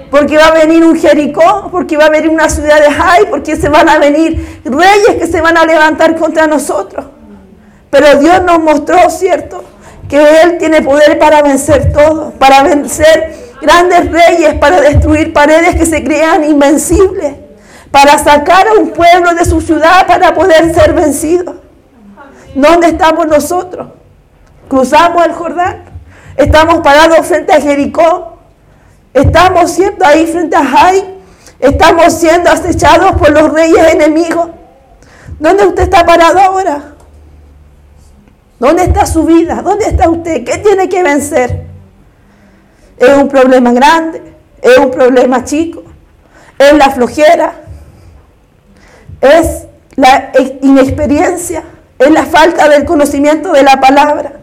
Porque 0.10 0.38
va 0.38 0.48
a 0.48 0.52
venir 0.54 0.86
un 0.86 0.98
Jericó, 0.98 1.68
porque 1.70 1.98
va 1.98 2.06
a 2.06 2.10
venir 2.10 2.30
una 2.30 2.50
ciudad 2.50 2.80
de 2.80 2.92
Jai, 2.92 3.30
porque 3.30 3.58
se 3.58 3.68
van 3.68 3.90
a 3.90 4.00
venir 4.00 4.62
reyes 4.64 5.16
que 5.20 5.28
se 5.28 5.42
van 5.42 5.58
a 5.58 5.66
levantar 5.66 6.16
contra 6.16 6.48
nosotros. 6.48 7.06
Pero 7.90 8.18
Dios 8.20 8.42
nos 8.44 8.60
mostró, 8.60 9.10
¿cierto? 9.10 9.64
Que 10.08 10.42
Él 10.42 10.58
tiene 10.60 10.82
poder 10.82 11.20
para 11.20 11.42
vencer 11.42 11.92
todo, 11.92 12.32
para 12.40 12.64
vencer 12.64 13.48
grandes 13.62 14.12
reyes 14.12 14.56
para 14.56 14.82
destruir 14.82 15.34
paredes 15.34 15.76
que 15.76 15.86
se 15.86 16.04
crean 16.04 16.44
invencibles, 16.44 17.36
para 17.92 18.18
sacar 18.18 18.68
a 18.68 18.74
un 18.74 18.90
pueblo 18.90 19.34
de 19.34 19.46
su 19.46 19.62
ciudad 19.62 20.06
para 20.08 20.34
poder 20.34 20.74
ser 20.74 20.94
vencido. 20.94 21.56
¿Dónde 22.56 22.88
estamos 22.88 23.28
nosotros? 23.28 23.90
Cruzamos 24.68 25.26
el 25.26 25.34
Jordán, 25.34 25.84
estamos 26.38 26.82
parados 26.82 27.26
frente 27.26 27.52
a 27.52 27.60
Jericó, 27.60 28.38
estamos 29.14 29.72
siendo 29.72 30.06
ahí 30.06 30.28
frente 30.28 30.56
a 30.56 30.64
Jai, 30.64 31.16
estamos 31.60 32.14
siendo 32.14 32.50
acechados 32.50 33.14
por 33.14 33.32
los 33.32 33.52
reyes 33.52 33.94
enemigos. 33.94 34.50
¿Dónde 35.40 35.66
usted 35.66 35.84
está 35.84 36.06
parado 36.06 36.40
ahora? 36.40 36.94
¿Dónde 38.60 38.84
está 38.84 39.06
su 39.06 39.24
vida? 39.24 39.62
¿Dónde 39.62 39.86
está 39.86 40.10
usted? 40.10 40.44
¿Qué 40.44 40.58
tiene 40.58 40.90
que 40.90 41.04
vencer? 41.04 41.66
¿Es 42.98 43.10
un 43.10 43.28
problema 43.28 43.72
grande? 43.72 44.22
¿Es 44.62 44.78
un 44.78 44.90
problema 44.90 45.44
chico? 45.44 45.84
¿Es 46.58 46.74
la 46.74 46.90
flojera? 46.90 47.54
¿Es 49.22 49.68
la 49.96 50.32
inexperiencia? 50.62 51.64
¿Es 52.00 52.10
la 52.10 52.26
falta 52.26 52.68
del 52.68 52.86
conocimiento 52.86 53.52
de 53.52 53.64
la 53.64 53.80
palabra? 53.80 54.37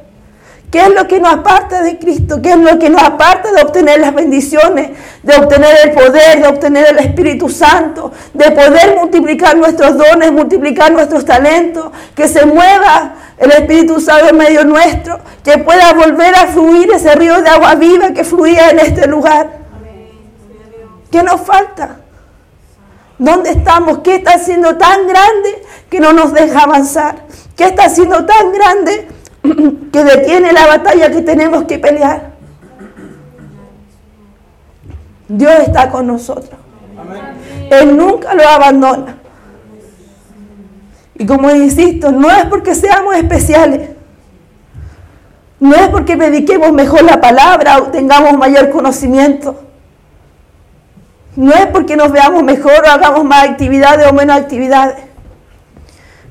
¿Qué 0.75 0.81
es 0.81 0.93
lo 0.93 1.07
que 1.07 1.21
nos 1.21 1.33
aparta 1.33 1.83
de 1.83 2.01
Cristo? 2.01 2.43
¿Qué 2.43 2.51
es 2.51 2.59
lo 2.59 2.81
que 2.81 2.91
nos 2.91 3.01
aparta 3.01 3.53
de 3.53 3.63
obtener 3.63 4.01
las 4.01 4.13
bendiciones, 4.13 4.91
de 5.23 5.37
obtener 5.37 5.71
el 5.85 5.93
poder, 5.93 6.43
de 6.43 6.49
obtener 6.49 6.89
el 6.89 6.99
Espíritu 6.99 7.49
Santo, 7.49 8.11
de 8.33 8.51
poder 8.51 8.97
multiplicar 8.97 9.57
nuestros 9.57 9.97
dones, 9.97 10.33
multiplicar 10.33 10.91
nuestros 10.91 11.25
talentos, 11.25 11.93
que 12.17 12.27
se 12.27 12.45
mueva 12.45 13.15
el 13.39 13.53
Espíritu 13.53 14.01
Santo 14.01 14.31
en 14.31 14.37
medio 14.37 14.65
nuestro, 14.65 15.21
que 15.45 15.59
pueda 15.59 15.93
volver 15.93 16.35
a 16.35 16.49
fluir 16.49 16.91
ese 16.91 17.15
río 17.15 17.41
de 17.41 17.51
agua 17.51 17.77
viva 17.77 18.11
que 18.11 18.25
fluía 18.25 18.71
en 18.71 18.81
este 18.81 19.07
lugar. 19.07 19.49
¿Qué 21.09 21.23
nos 21.23 21.41
falta? 21.43 21.99
¿Dónde 23.17 23.51
estamos? 23.51 23.99
¿Qué 23.99 24.17
está 24.17 24.39
siendo 24.39 24.77
tan 24.77 25.07
grande 25.07 25.63
que 25.89 26.01
no 26.01 26.13
nos 26.13 26.33
deja 26.33 26.65
avanzar? 26.65 27.15
¿Qué 27.57 27.67
está 27.67 27.89
siendo 27.89 28.27
tan 28.27 28.51
grande 28.51 29.14
que 29.93 30.05
detiene 30.05 30.53
la 30.53 30.67
batalla 30.67 31.11
que 31.11 31.23
tenemos 31.23 31.65
que 31.65 31.79
pelear? 31.79 32.33
Dios 35.29 35.53
está 35.67 35.91
con 35.91 36.07
nosotros. 36.07 36.59
Él 37.71 37.97
nunca 37.97 38.35
lo 38.35 38.47
abandona. 38.47 39.17
Y 41.17 41.27
como 41.27 41.51
insisto, 41.51 42.11
no 42.11 42.31
es 42.31 42.45
porque 42.47 42.75
seamos 42.75 43.15
especiales, 43.17 43.91
no 45.61 45.75
es 45.75 45.89
porque 45.89 46.17
prediquemos 46.17 46.73
mejor 46.73 47.05
la 47.05 47.21
palabra 47.21 47.79
o 47.79 47.83
tengamos 47.85 48.37
mayor 48.37 48.71
conocimiento, 48.71 49.63
no 51.37 51.53
es 51.53 51.67
porque 51.67 51.97
nos 51.97 52.11
veamos 52.11 52.43
mejor 52.43 52.83
o 52.85 52.91
hagamos 52.91 53.25
más 53.25 53.49
actividades 53.49 54.09
o 54.09 54.13
menos 54.13 54.37
actividades. 54.37 54.97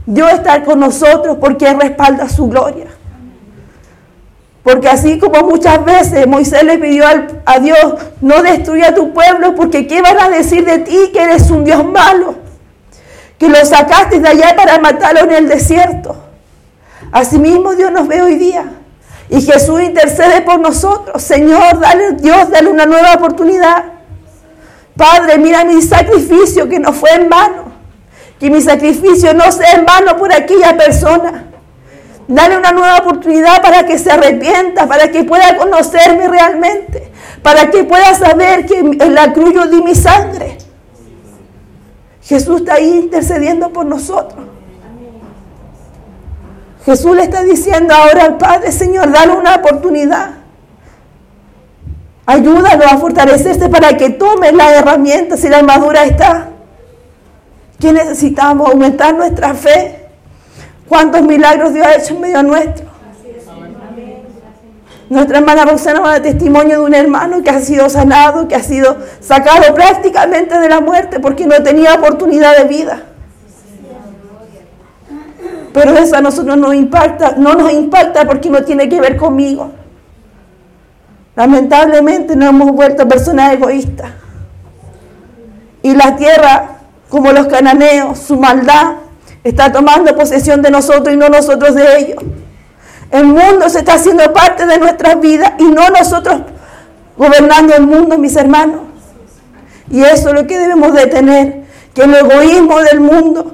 Dios 0.05 0.33
está 0.33 0.63
con 0.63 0.81
nosotros 0.81 1.37
porque 1.39 1.73
respalda 1.73 2.27
su 2.27 2.49
gloria. 2.49 2.87
Porque 4.63 4.87
así 4.87 5.19
como 5.19 5.41
muchas 5.47 5.83
veces 5.83 6.25
Moisés 6.25 6.63
le 6.63 6.77
pidió 6.77 7.05
a 7.45 7.59
Dios, 7.59 7.95
no 8.21 8.41
destruya 8.41 8.89
a 8.89 8.95
tu 8.95 9.13
pueblo, 9.13 9.55
porque 9.55 9.87
¿qué 9.87 10.01
van 10.01 10.19
a 10.19 10.29
decir 10.29 10.65
de 10.65 10.79
ti 10.79 11.11
que 11.11 11.21
eres 11.21 11.51
un 11.51 11.65
Dios 11.65 11.83
malo? 11.85 12.43
que 13.43 13.49
lo 13.49 13.65
sacaste 13.65 14.21
de 14.21 14.29
allá 14.29 14.55
para 14.55 14.79
matarlo 14.79 15.21
en 15.21 15.31
el 15.31 15.49
desierto. 15.49 16.15
Asimismo 17.11 17.75
Dios 17.75 17.91
nos 17.91 18.07
ve 18.07 18.21
hoy 18.21 18.35
día. 18.35 18.71
Y 19.29 19.41
Jesús 19.41 19.81
intercede 19.81 20.41
por 20.41 20.59
nosotros. 20.59 21.21
Señor, 21.21 21.79
Dios, 22.21 22.49
dale 22.49 22.69
una 22.69 22.85
nueva 22.85 23.15
oportunidad. 23.15 23.83
Padre, 24.95 25.37
mira 25.39 25.65
mi 25.65 25.81
sacrificio 25.81 26.69
que 26.69 26.79
no 26.79 26.93
fue 26.93 27.11
en 27.11 27.29
vano. 27.29 27.73
Que 28.39 28.49
mi 28.49 28.61
sacrificio 28.61 29.33
no 29.33 29.51
sea 29.51 29.73
en 29.73 29.85
vano 29.85 30.15
por 30.15 30.31
aquella 30.33 30.77
persona. 30.77 31.45
Dale 32.27 32.57
una 32.57 32.71
nueva 32.71 32.97
oportunidad 32.99 33.61
para 33.61 33.85
que 33.85 33.99
se 33.99 34.11
arrepienta, 34.11 34.87
para 34.87 35.11
que 35.11 35.23
pueda 35.23 35.57
conocerme 35.57 36.27
realmente, 36.27 37.11
para 37.41 37.69
que 37.69 37.83
pueda 37.83 38.13
saber 38.13 38.65
que 38.65 38.79
en 38.79 39.13
la 39.13 39.33
cruz 39.33 39.53
yo 39.53 39.67
di 39.67 39.81
mi 39.81 39.93
sangre 39.93 40.57
Jesús 42.23 42.61
está 42.61 42.75
ahí 42.75 42.99
intercediendo 42.99 43.71
por 43.71 43.85
nosotros. 43.85 44.45
Jesús 46.85 47.15
le 47.15 47.23
está 47.23 47.43
diciendo 47.43 47.93
ahora 47.93 48.23
al 48.23 48.37
Padre, 48.37 48.71
Señor, 48.71 49.11
dale 49.11 49.33
una 49.33 49.55
oportunidad. 49.55 50.31
Ayúdalo 52.25 52.85
a 52.85 52.97
fortalecerse 52.97 53.69
para 53.69 53.97
que 53.97 54.09
tome 54.09 54.51
las 54.51 54.73
herramientas 54.73 55.43
y 55.43 55.49
la 55.49 55.57
armadura 55.57 56.05
está. 56.05 56.49
¿Qué 57.79 57.91
necesitamos? 57.91 58.69
Aumentar 58.69 59.13
nuestra 59.13 59.53
fe. 59.53 60.02
¿Cuántos 60.93 61.23
milagros 61.23 61.73
Dios 61.73 61.87
ha 61.87 61.95
hecho 61.95 62.13
en 62.13 62.21
medio 62.21 62.43
nuestro? 62.43 62.85
Nuestra 65.09 65.39
hermana 65.39 65.65
Roxana 65.65 65.99
va 66.01 66.09
a 66.09 66.11
dar 66.11 66.21
testimonio 66.21 66.81
de 66.81 66.85
un 66.85 66.93
hermano 66.93 67.41
que 67.41 67.49
ha 67.49 67.59
sido 67.61 67.89
sanado, 67.89 68.47
que 68.47 68.53
ha 68.53 68.61
sido 68.61 68.97
sacado 69.19 69.73
prácticamente 69.73 70.59
de 70.59 70.69
la 70.69 70.81
muerte 70.81 71.19
porque 71.19 71.47
no 71.47 71.63
tenía 71.63 71.95
oportunidad 71.95 72.55
de 72.59 72.65
vida. 72.65 73.01
Pero 75.73 75.97
eso 75.97 76.15
a 76.15 76.21
nosotros 76.21 76.57
nos 76.57 76.75
impacta, 76.75 77.37
no 77.37 77.55
nos 77.55 77.73
impacta 77.73 78.25
porque 78.25 78.51
no 78.51 78.63
tiene 78.63 78.87
que 78.87 79.01
ver 79.01 79.17
conmigo. 79.17 79.71
Lamentablemente 81.35 82.35
nos 82.35 82.49
hemos 82.49 82.71
vuelto 82.71 83.07
personas 83.07 83.53
egoístas. 83.53 84.11
Y 85.81 85.95
la 85.95 86.15
tierra, 86.15 86.77
como 87.09 87.31
los 87.31 87.47
cananeos, 87.47 88.19
su 88.19 88.37
maldad, 88.37 88.97
está 89.43 89.71
tomando 89.71 90.15
posesión 90.15 90.61
de 90.61 90.71
nosotros 90.71 91.13
y 91.13 91.17
no 91.17 91.29
nosotros 91.29 91.75
de 91.75 91.99
ellos. 91.99 92.23
El 93.11 93.25
mundo 93.25 93.69
se 93.69 93.79
está 93.79 93.95
haciendo 93.95 94.31
parte 94.33 94.65
de 94.65 94.79
nuestras 94.79 95.19
vidas 95.19 95.53
y 95.59 95.65
no 95.65 95.89
nosotros 95.89 96.41
gobernando 97.17 97.75
el 97.75 97.85
mundo, 97.85 98.17
mis 98.17 98.35
hermanos. 98.35 98.81
Y 99.89 100.01
eso 100.01 100.29
es 100.29 100.35
lo 100.35 100.47
que 100.47 100.57
debemos 100.57 100.93
de 100.93 101.07
tener, 101.07 101.63
que 101.93 102.03
el 102.03 102.15
egoísmo 102.15 102.79
del 102.79 102.99
mundo, 102.99 103.53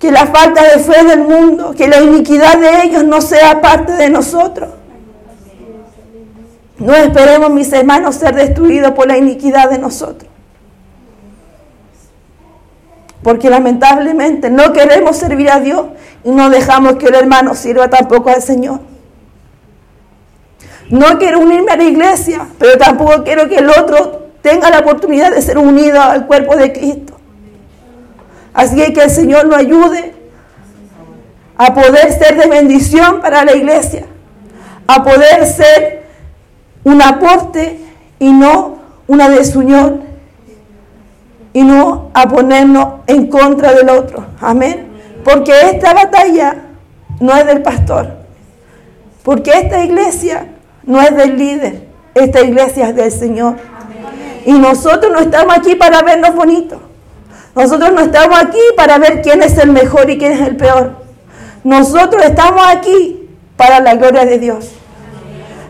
que 0.00 0.10
la 0.10 0.26
falta 0.26 0.62
de 0.62 0.78
fe 0.80 1.04
del 1.04 1.20
mundo, 1.20 1.74
que 1.76 1.86
la 1.86 2.00
iniquidad 2.00 2.58
de 2.58 2.82
ellos 2.82 3.04
no 3.04 3.20
sea 3.20 3.60
parte 3.60 3.92
de 3.92 4.10
nosotros. 4.10 4.70
No 6.78 6.94
esperemos, 6.94 7.50
mis 7.50 7.72
hermanos, 7.72 8.16
ser 8.16 8.34
destruidos 8.34 8.92
por 8.92 9.06
la 9.06 9.16
iniquidad 9.16 9.70
de 9.70 9.78
nosotros. 9.78 10.28
Porque 13.24 13.50
lamentablemente 13.50 14.50
no 14.50 14.72
queremos 14.72 15.16
servir 15.16 15.50
a 15.50 15.58
Dios 15.58 15.86
y 16.22 16.30
no 16.30 16.50
dejamos 16.50 16.94
que 16.96 17.06
el 17.06 17.16
hermano 17.16 17.54
sirva 17.54 17.90
tampoco 17.90 18.30
al 18.30 18.42
Señor. 18.42 18.80
No 20.90 21.18
quiero 21.18 21.40
unirme 21.40 21.72
a 21.72 21.76
la 21.76 21.84
iglesia, 21.84 22.46
pero 22.58 22.78
tampoco 22.78 23.24
quiero 23.24 23.48
que 23.48 23.56
el 23.56 23.70
otro 23.70 24.28
tenga 24.42 24.68
la 24.70 24.80
oportunidad 24.80 25.32
de 25.32 25.40
ser 25.40 25.56
unido 25.56 26.00
al 26.00 26.26
cuerpo 26.26 26.54
de 26.54 26.72
Cristo. 26.72 27.14
Así 28.52 28.76
que 28.92 29.02
el 29.02 29.10
Señor 29.10 29.46
nos 29.46 29.56
ayude 29.56 30.14
a 31.56 31.72
poder 31.72 32.12
ser 32.12 32.36
de 32.36 32.46
bendición 32.46 33.20
para 33.22 33.44
la 33.44 33.54
iglesia, 33.54 34.04
a 34.86 35.02
poder 35.02 35.46
ser 35.46 36.04
un 36.84 37.00
aporte 37.00 37.80
y 38.18 38.30
no 38.32 38.78
una 39.06 39.30
desunión, 39.30 40.03
y 41.54 41.62
no 41.62 42.10
a 42.12 42.28
ponernos 42.28 42.86
en 43.06 43.28
contra 43.28 43.72
del 43.72 43.88
otro. 43.88 44.26
Amén. 44.40 44.88
Porque 45.24 45.52
esta 45.70 45.94
batalla 45.94 46.56
no 47.20 47.34
es 47.34 47.46
del 47.46 47.62
pastor. 47.62 48.18
Porque 49.22 49.52
esta 49.52 49.82
iglesia 49.82 50.48
no 50.82 51.00
es 51.00 51.16
del 51.16 51.38
líder. 51.38 51.86
Esta 52.14 52.42
iglesia 52.42 52.88
es 52.88 52.96
del 52.96 53.10
Señor. 53.10 53.56
Y 54.44 54.52
nosotros 54.52 55.10
no 55.12 55.20
estamos 55.20 55.56
aquí 55.56 55.76
para 55.76 56.02
vernos 56.02 56.34
bonitos. 56.34 56.78
Nosotros 57.54 57.92
no 57.92 58.00
estamos 58.00 58.36
aquí 58.38 58.58
para 58.76 58.98
ver 58.98 59.22
quién 59.22 59.42
es 59.42 59.56
el 59.56 59.70
mejor 59.70 60.10
y 60.10 60.18
quién 60.18 60.32
es 60.32 60.40
el 60.40 60.56
peor. 60.56 60.96
Nosotros 61.62 62.22
estamos 62.24 62.62
aquí 62.66 63.30
para 63.56 63.78
la 63.78 63.94
gloria 63.94 64.26
de 64.26 64.38
Dios. 64.40 64.73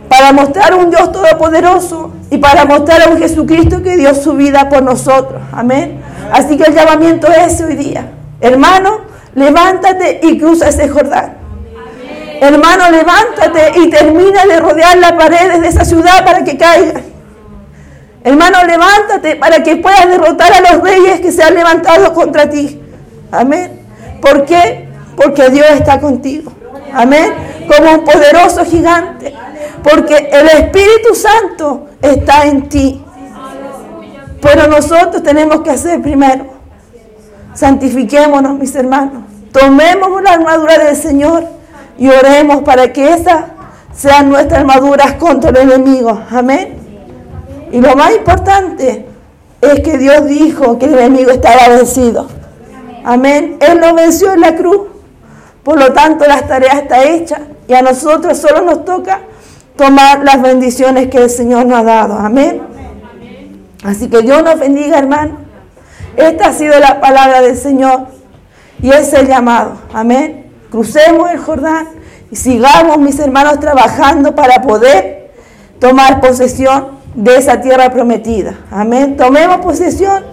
Para 0.08 0.32
mostrar 0.32 0.74
un 0.74 0.90
Dios 0.90 1.10
todopoderoso 1.12 2.12
y 2.30 2.38
para 2.38 2.64
mostrar 2.64 3.02
a 3.02 3.08
un 3.10 3.18
Jesucristo 3.18 3.82
que 3.82 3.96
dio 3.96 4.14
su 4.14 4.34
vida 4.34 4.68
por 4.68 4.82
nosotros. 4.82 5.42
Amén. 5.52 6.00
Así 6.32 6.56
que 6.56 6.64
el 6.64 6.74
llamamiento 6.74 7.28
es 7.28 7.60
hoy 7.60 7.74
día. 7.74 8.10
Hermano, 8.40 9.02
levántate 9.34 10.20
y 10.22 10.38
cruza 10.38 10.68
ese 10.68 10.88
Jordán. 10.88 11.34
Hermano, 12.40 12.90
levántate 12.90 13.80
y 13.80 13.88
termina 13.88 14.44
de 14.44 14.60
rodear 14.60 14.98
las 14.98 15.12
paredes 15.12 15.60
de 15.62 15.68
esa 15.68 15.84
ciudad 15.84 16.24
para 16.24 16.44
que 16.44 16.56
caigan. 16.56 17.02
Hermano, 18.22 18.58
levántate 18.64 19.36
para 19.36 19.62
que 19.62 19.76
puedas 19.76 20.08
derrotar 20.08 20.52
a 20.52 20.72
los 20.72 20.82
reyes 20.82 21.20
que 21.20 21.30
se 21.30 21.42
han 21.42 21.54
levantado 21.54 22.12
contra 22.12 22.48
ti. 22.48 22.80
Amén. 23.30 23.80
¿Por 24.20 24.44
qué? 24.44 24.88
Porque 25.16 25.50
Dios 25.50 25.66
está 25.72 26.00
contigo. 26.00 26.52
Amén. 26.92 27.32
Como 27.68 27.92
un 27.92 28.04
poderoso 28.04 28.64
gigante. 28.64 29.34
Porque 29.84 30.30
el 30.32 30.48
Espíritu 30.48 31.14
Santo 31.14 31.88
está 32.00 32.46
en 32.46 32.68
ti. 32.70 33.04
Pero 34.40 34.66
nosotros 34.66 35.22
tenemos 35.22 35.60
que 35.60 35.70
hacer 35.70 36.00
primero. 36.00 36.46
Santifiquémonos, 37.52 38.58
mis 38.58 38.74
hermanos. 38.74 39.24
Tomemos 39.52 40.22
la 40.22 40.32
armadura 40.32 40.78
del 40.78 40.96
Señor 40.96 41.44
y 41.98 42.08
oremos 42.08 42.62
para 42.62 42.92
que 42.92 43.12
esa 43.12 43.48
sean 43.94 44.30
nuestras 44.30 44.60
armaduras 44.60 45.14
contra 45.14 45.50
el 45.50 45.70
enemigo. 45.70 46.18
Amén. 46.30 46.78
Y 47.70 47.80
lo 47.80 47.94
más 47.94 48.12
importante 48.16 49.06
es 49.60 49.80
que 49.80 49.98
Dios 49.98 50.24
dijo 50.26 50.78
que 50.78 50.86
el 50.86 50.98
enemigo 50.98 51.30
estaba 51.30 51.68
vencido. 51.68 52.26
Amén. 53.04 53.58
Él 53.60 53.78
lo 53.80 53.94
venció 53.94 54.32
en 54.32 54.40
la 54.40 54.56
cruz. 54.56 54.88
Por 55.62 55.78
lo 55.78 55.92
tanto, 55.92 56.24
la 56.26 56.40
tarea 56.42 56.72
está 56.80 57.04
hecha 57.04 57.40
y 57.68 57.74
a 57.74 57.82
nosotros 57.82 58.38
solo 58.38 58.62
nos 58.62 58.84
toca 58.84 59.20
tomar 59.76 60.24
las 60.24 60.40
bendiciones 60.40 61.08
que 61.08 61.18
el 61.18 61.30
Señor 61.30 61.66
nos 61.66 61.80
ha 61.80 61.84
dado. 61.84 62.14
Amén. 62.14 62.62
Así 63.84 64.08
que 64.08 64.22
Dios 64.22 64.42
nos 64.42 64.58
bendiga, 64.58 64.98
hermano. 64.98 65.38
Esta 66.16 66.48
ha 66.48 66.52
sido 66.52 66.78
la 66.78 67.00
palabra 67.00 67.42
del 67.42 67.56
Señor 67.56 68.06
y 68.80 68.90
es 68.90 69.12
el 69.12 69.26
llamado. 69.26 69.76
Amén. 69.92 70.50
Crucemos 70.70 71.30
el 71.30 71.38
Jordán 71.38 71.88
y 72.30 72.36
sigamos, 72.36 72.98
mis 72.98 73.18
hermanos, 73.18 73.60
trabajando 73.60 74.34
para 74.34 74.62
poder 74.62 75.32
tomar 75.78 76.20
posesión 76.20 76.98
de 77.14 77.36
esa 77.36 77.60
tierra 77.60 77.90
prometida. 77.90 78.58
Amén. 78.70 79.16
Tomemos 79.16 79.58
posesión 79.58 80.24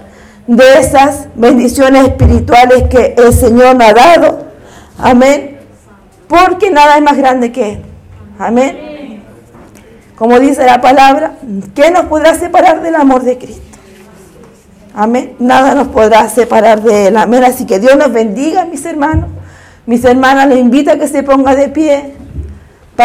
de 0.48 0.80
esas 0.80 1.28
bendiciones 1.36 2.08
espirituales 2.08 2.84
que 2.90 3.16
el 3.18 3.34
Señor 3.34 3.76
nos 3.76 3.90
ha 3.90 3.94
dado. 3.94 4.46
Amén. 4.98 5.60
Porque 6.28 6.72
nada 6.72 6.98
es 6.98 7.04
más 7.04 7.18
grande 7.18 7.52
que 7.52 7.74
Él. 7.74 7.82
Amén. 8.40 8.91
Como 10.22 10.40
dice 10.40 10.64
la 10.68 10.80
palabra, 10.80 11.32
¿qué 11.74 11.90
nos 11.90 12.06
podrá 12.06 12.36
separar 12.36 12.84
del 12.84 12.94
amor 12.94 13.24
de 13.24 13.40
Cristo? 13.40 13.80
Amén. 14.94 15.36
Nada 15.40 15.74
nos 15.74 15.88
podrá 15.88 16.30
separar 16.30 16.84
de 16.84 17.08
Él. 17.08 17.18
Amén. 17.18 17.44
Así 17.44 17.66
que 17.66 17.80
Dios 17.80 17.98
nos 17.98 18.14
bendiga, 18.14 18.66
mis 18.66 18.86
hermanos. 18.86 19.32
Mis 19.88 20.06
hermanas, 20.06 20.48
les 20.48 20.60
invito 20.60 20.92
a 20.92 20.98
que 20.98 21.08
se 21.08 21.24
ponga 21.24 21.56
de 21.56 21.70
pie. 21.70 22.14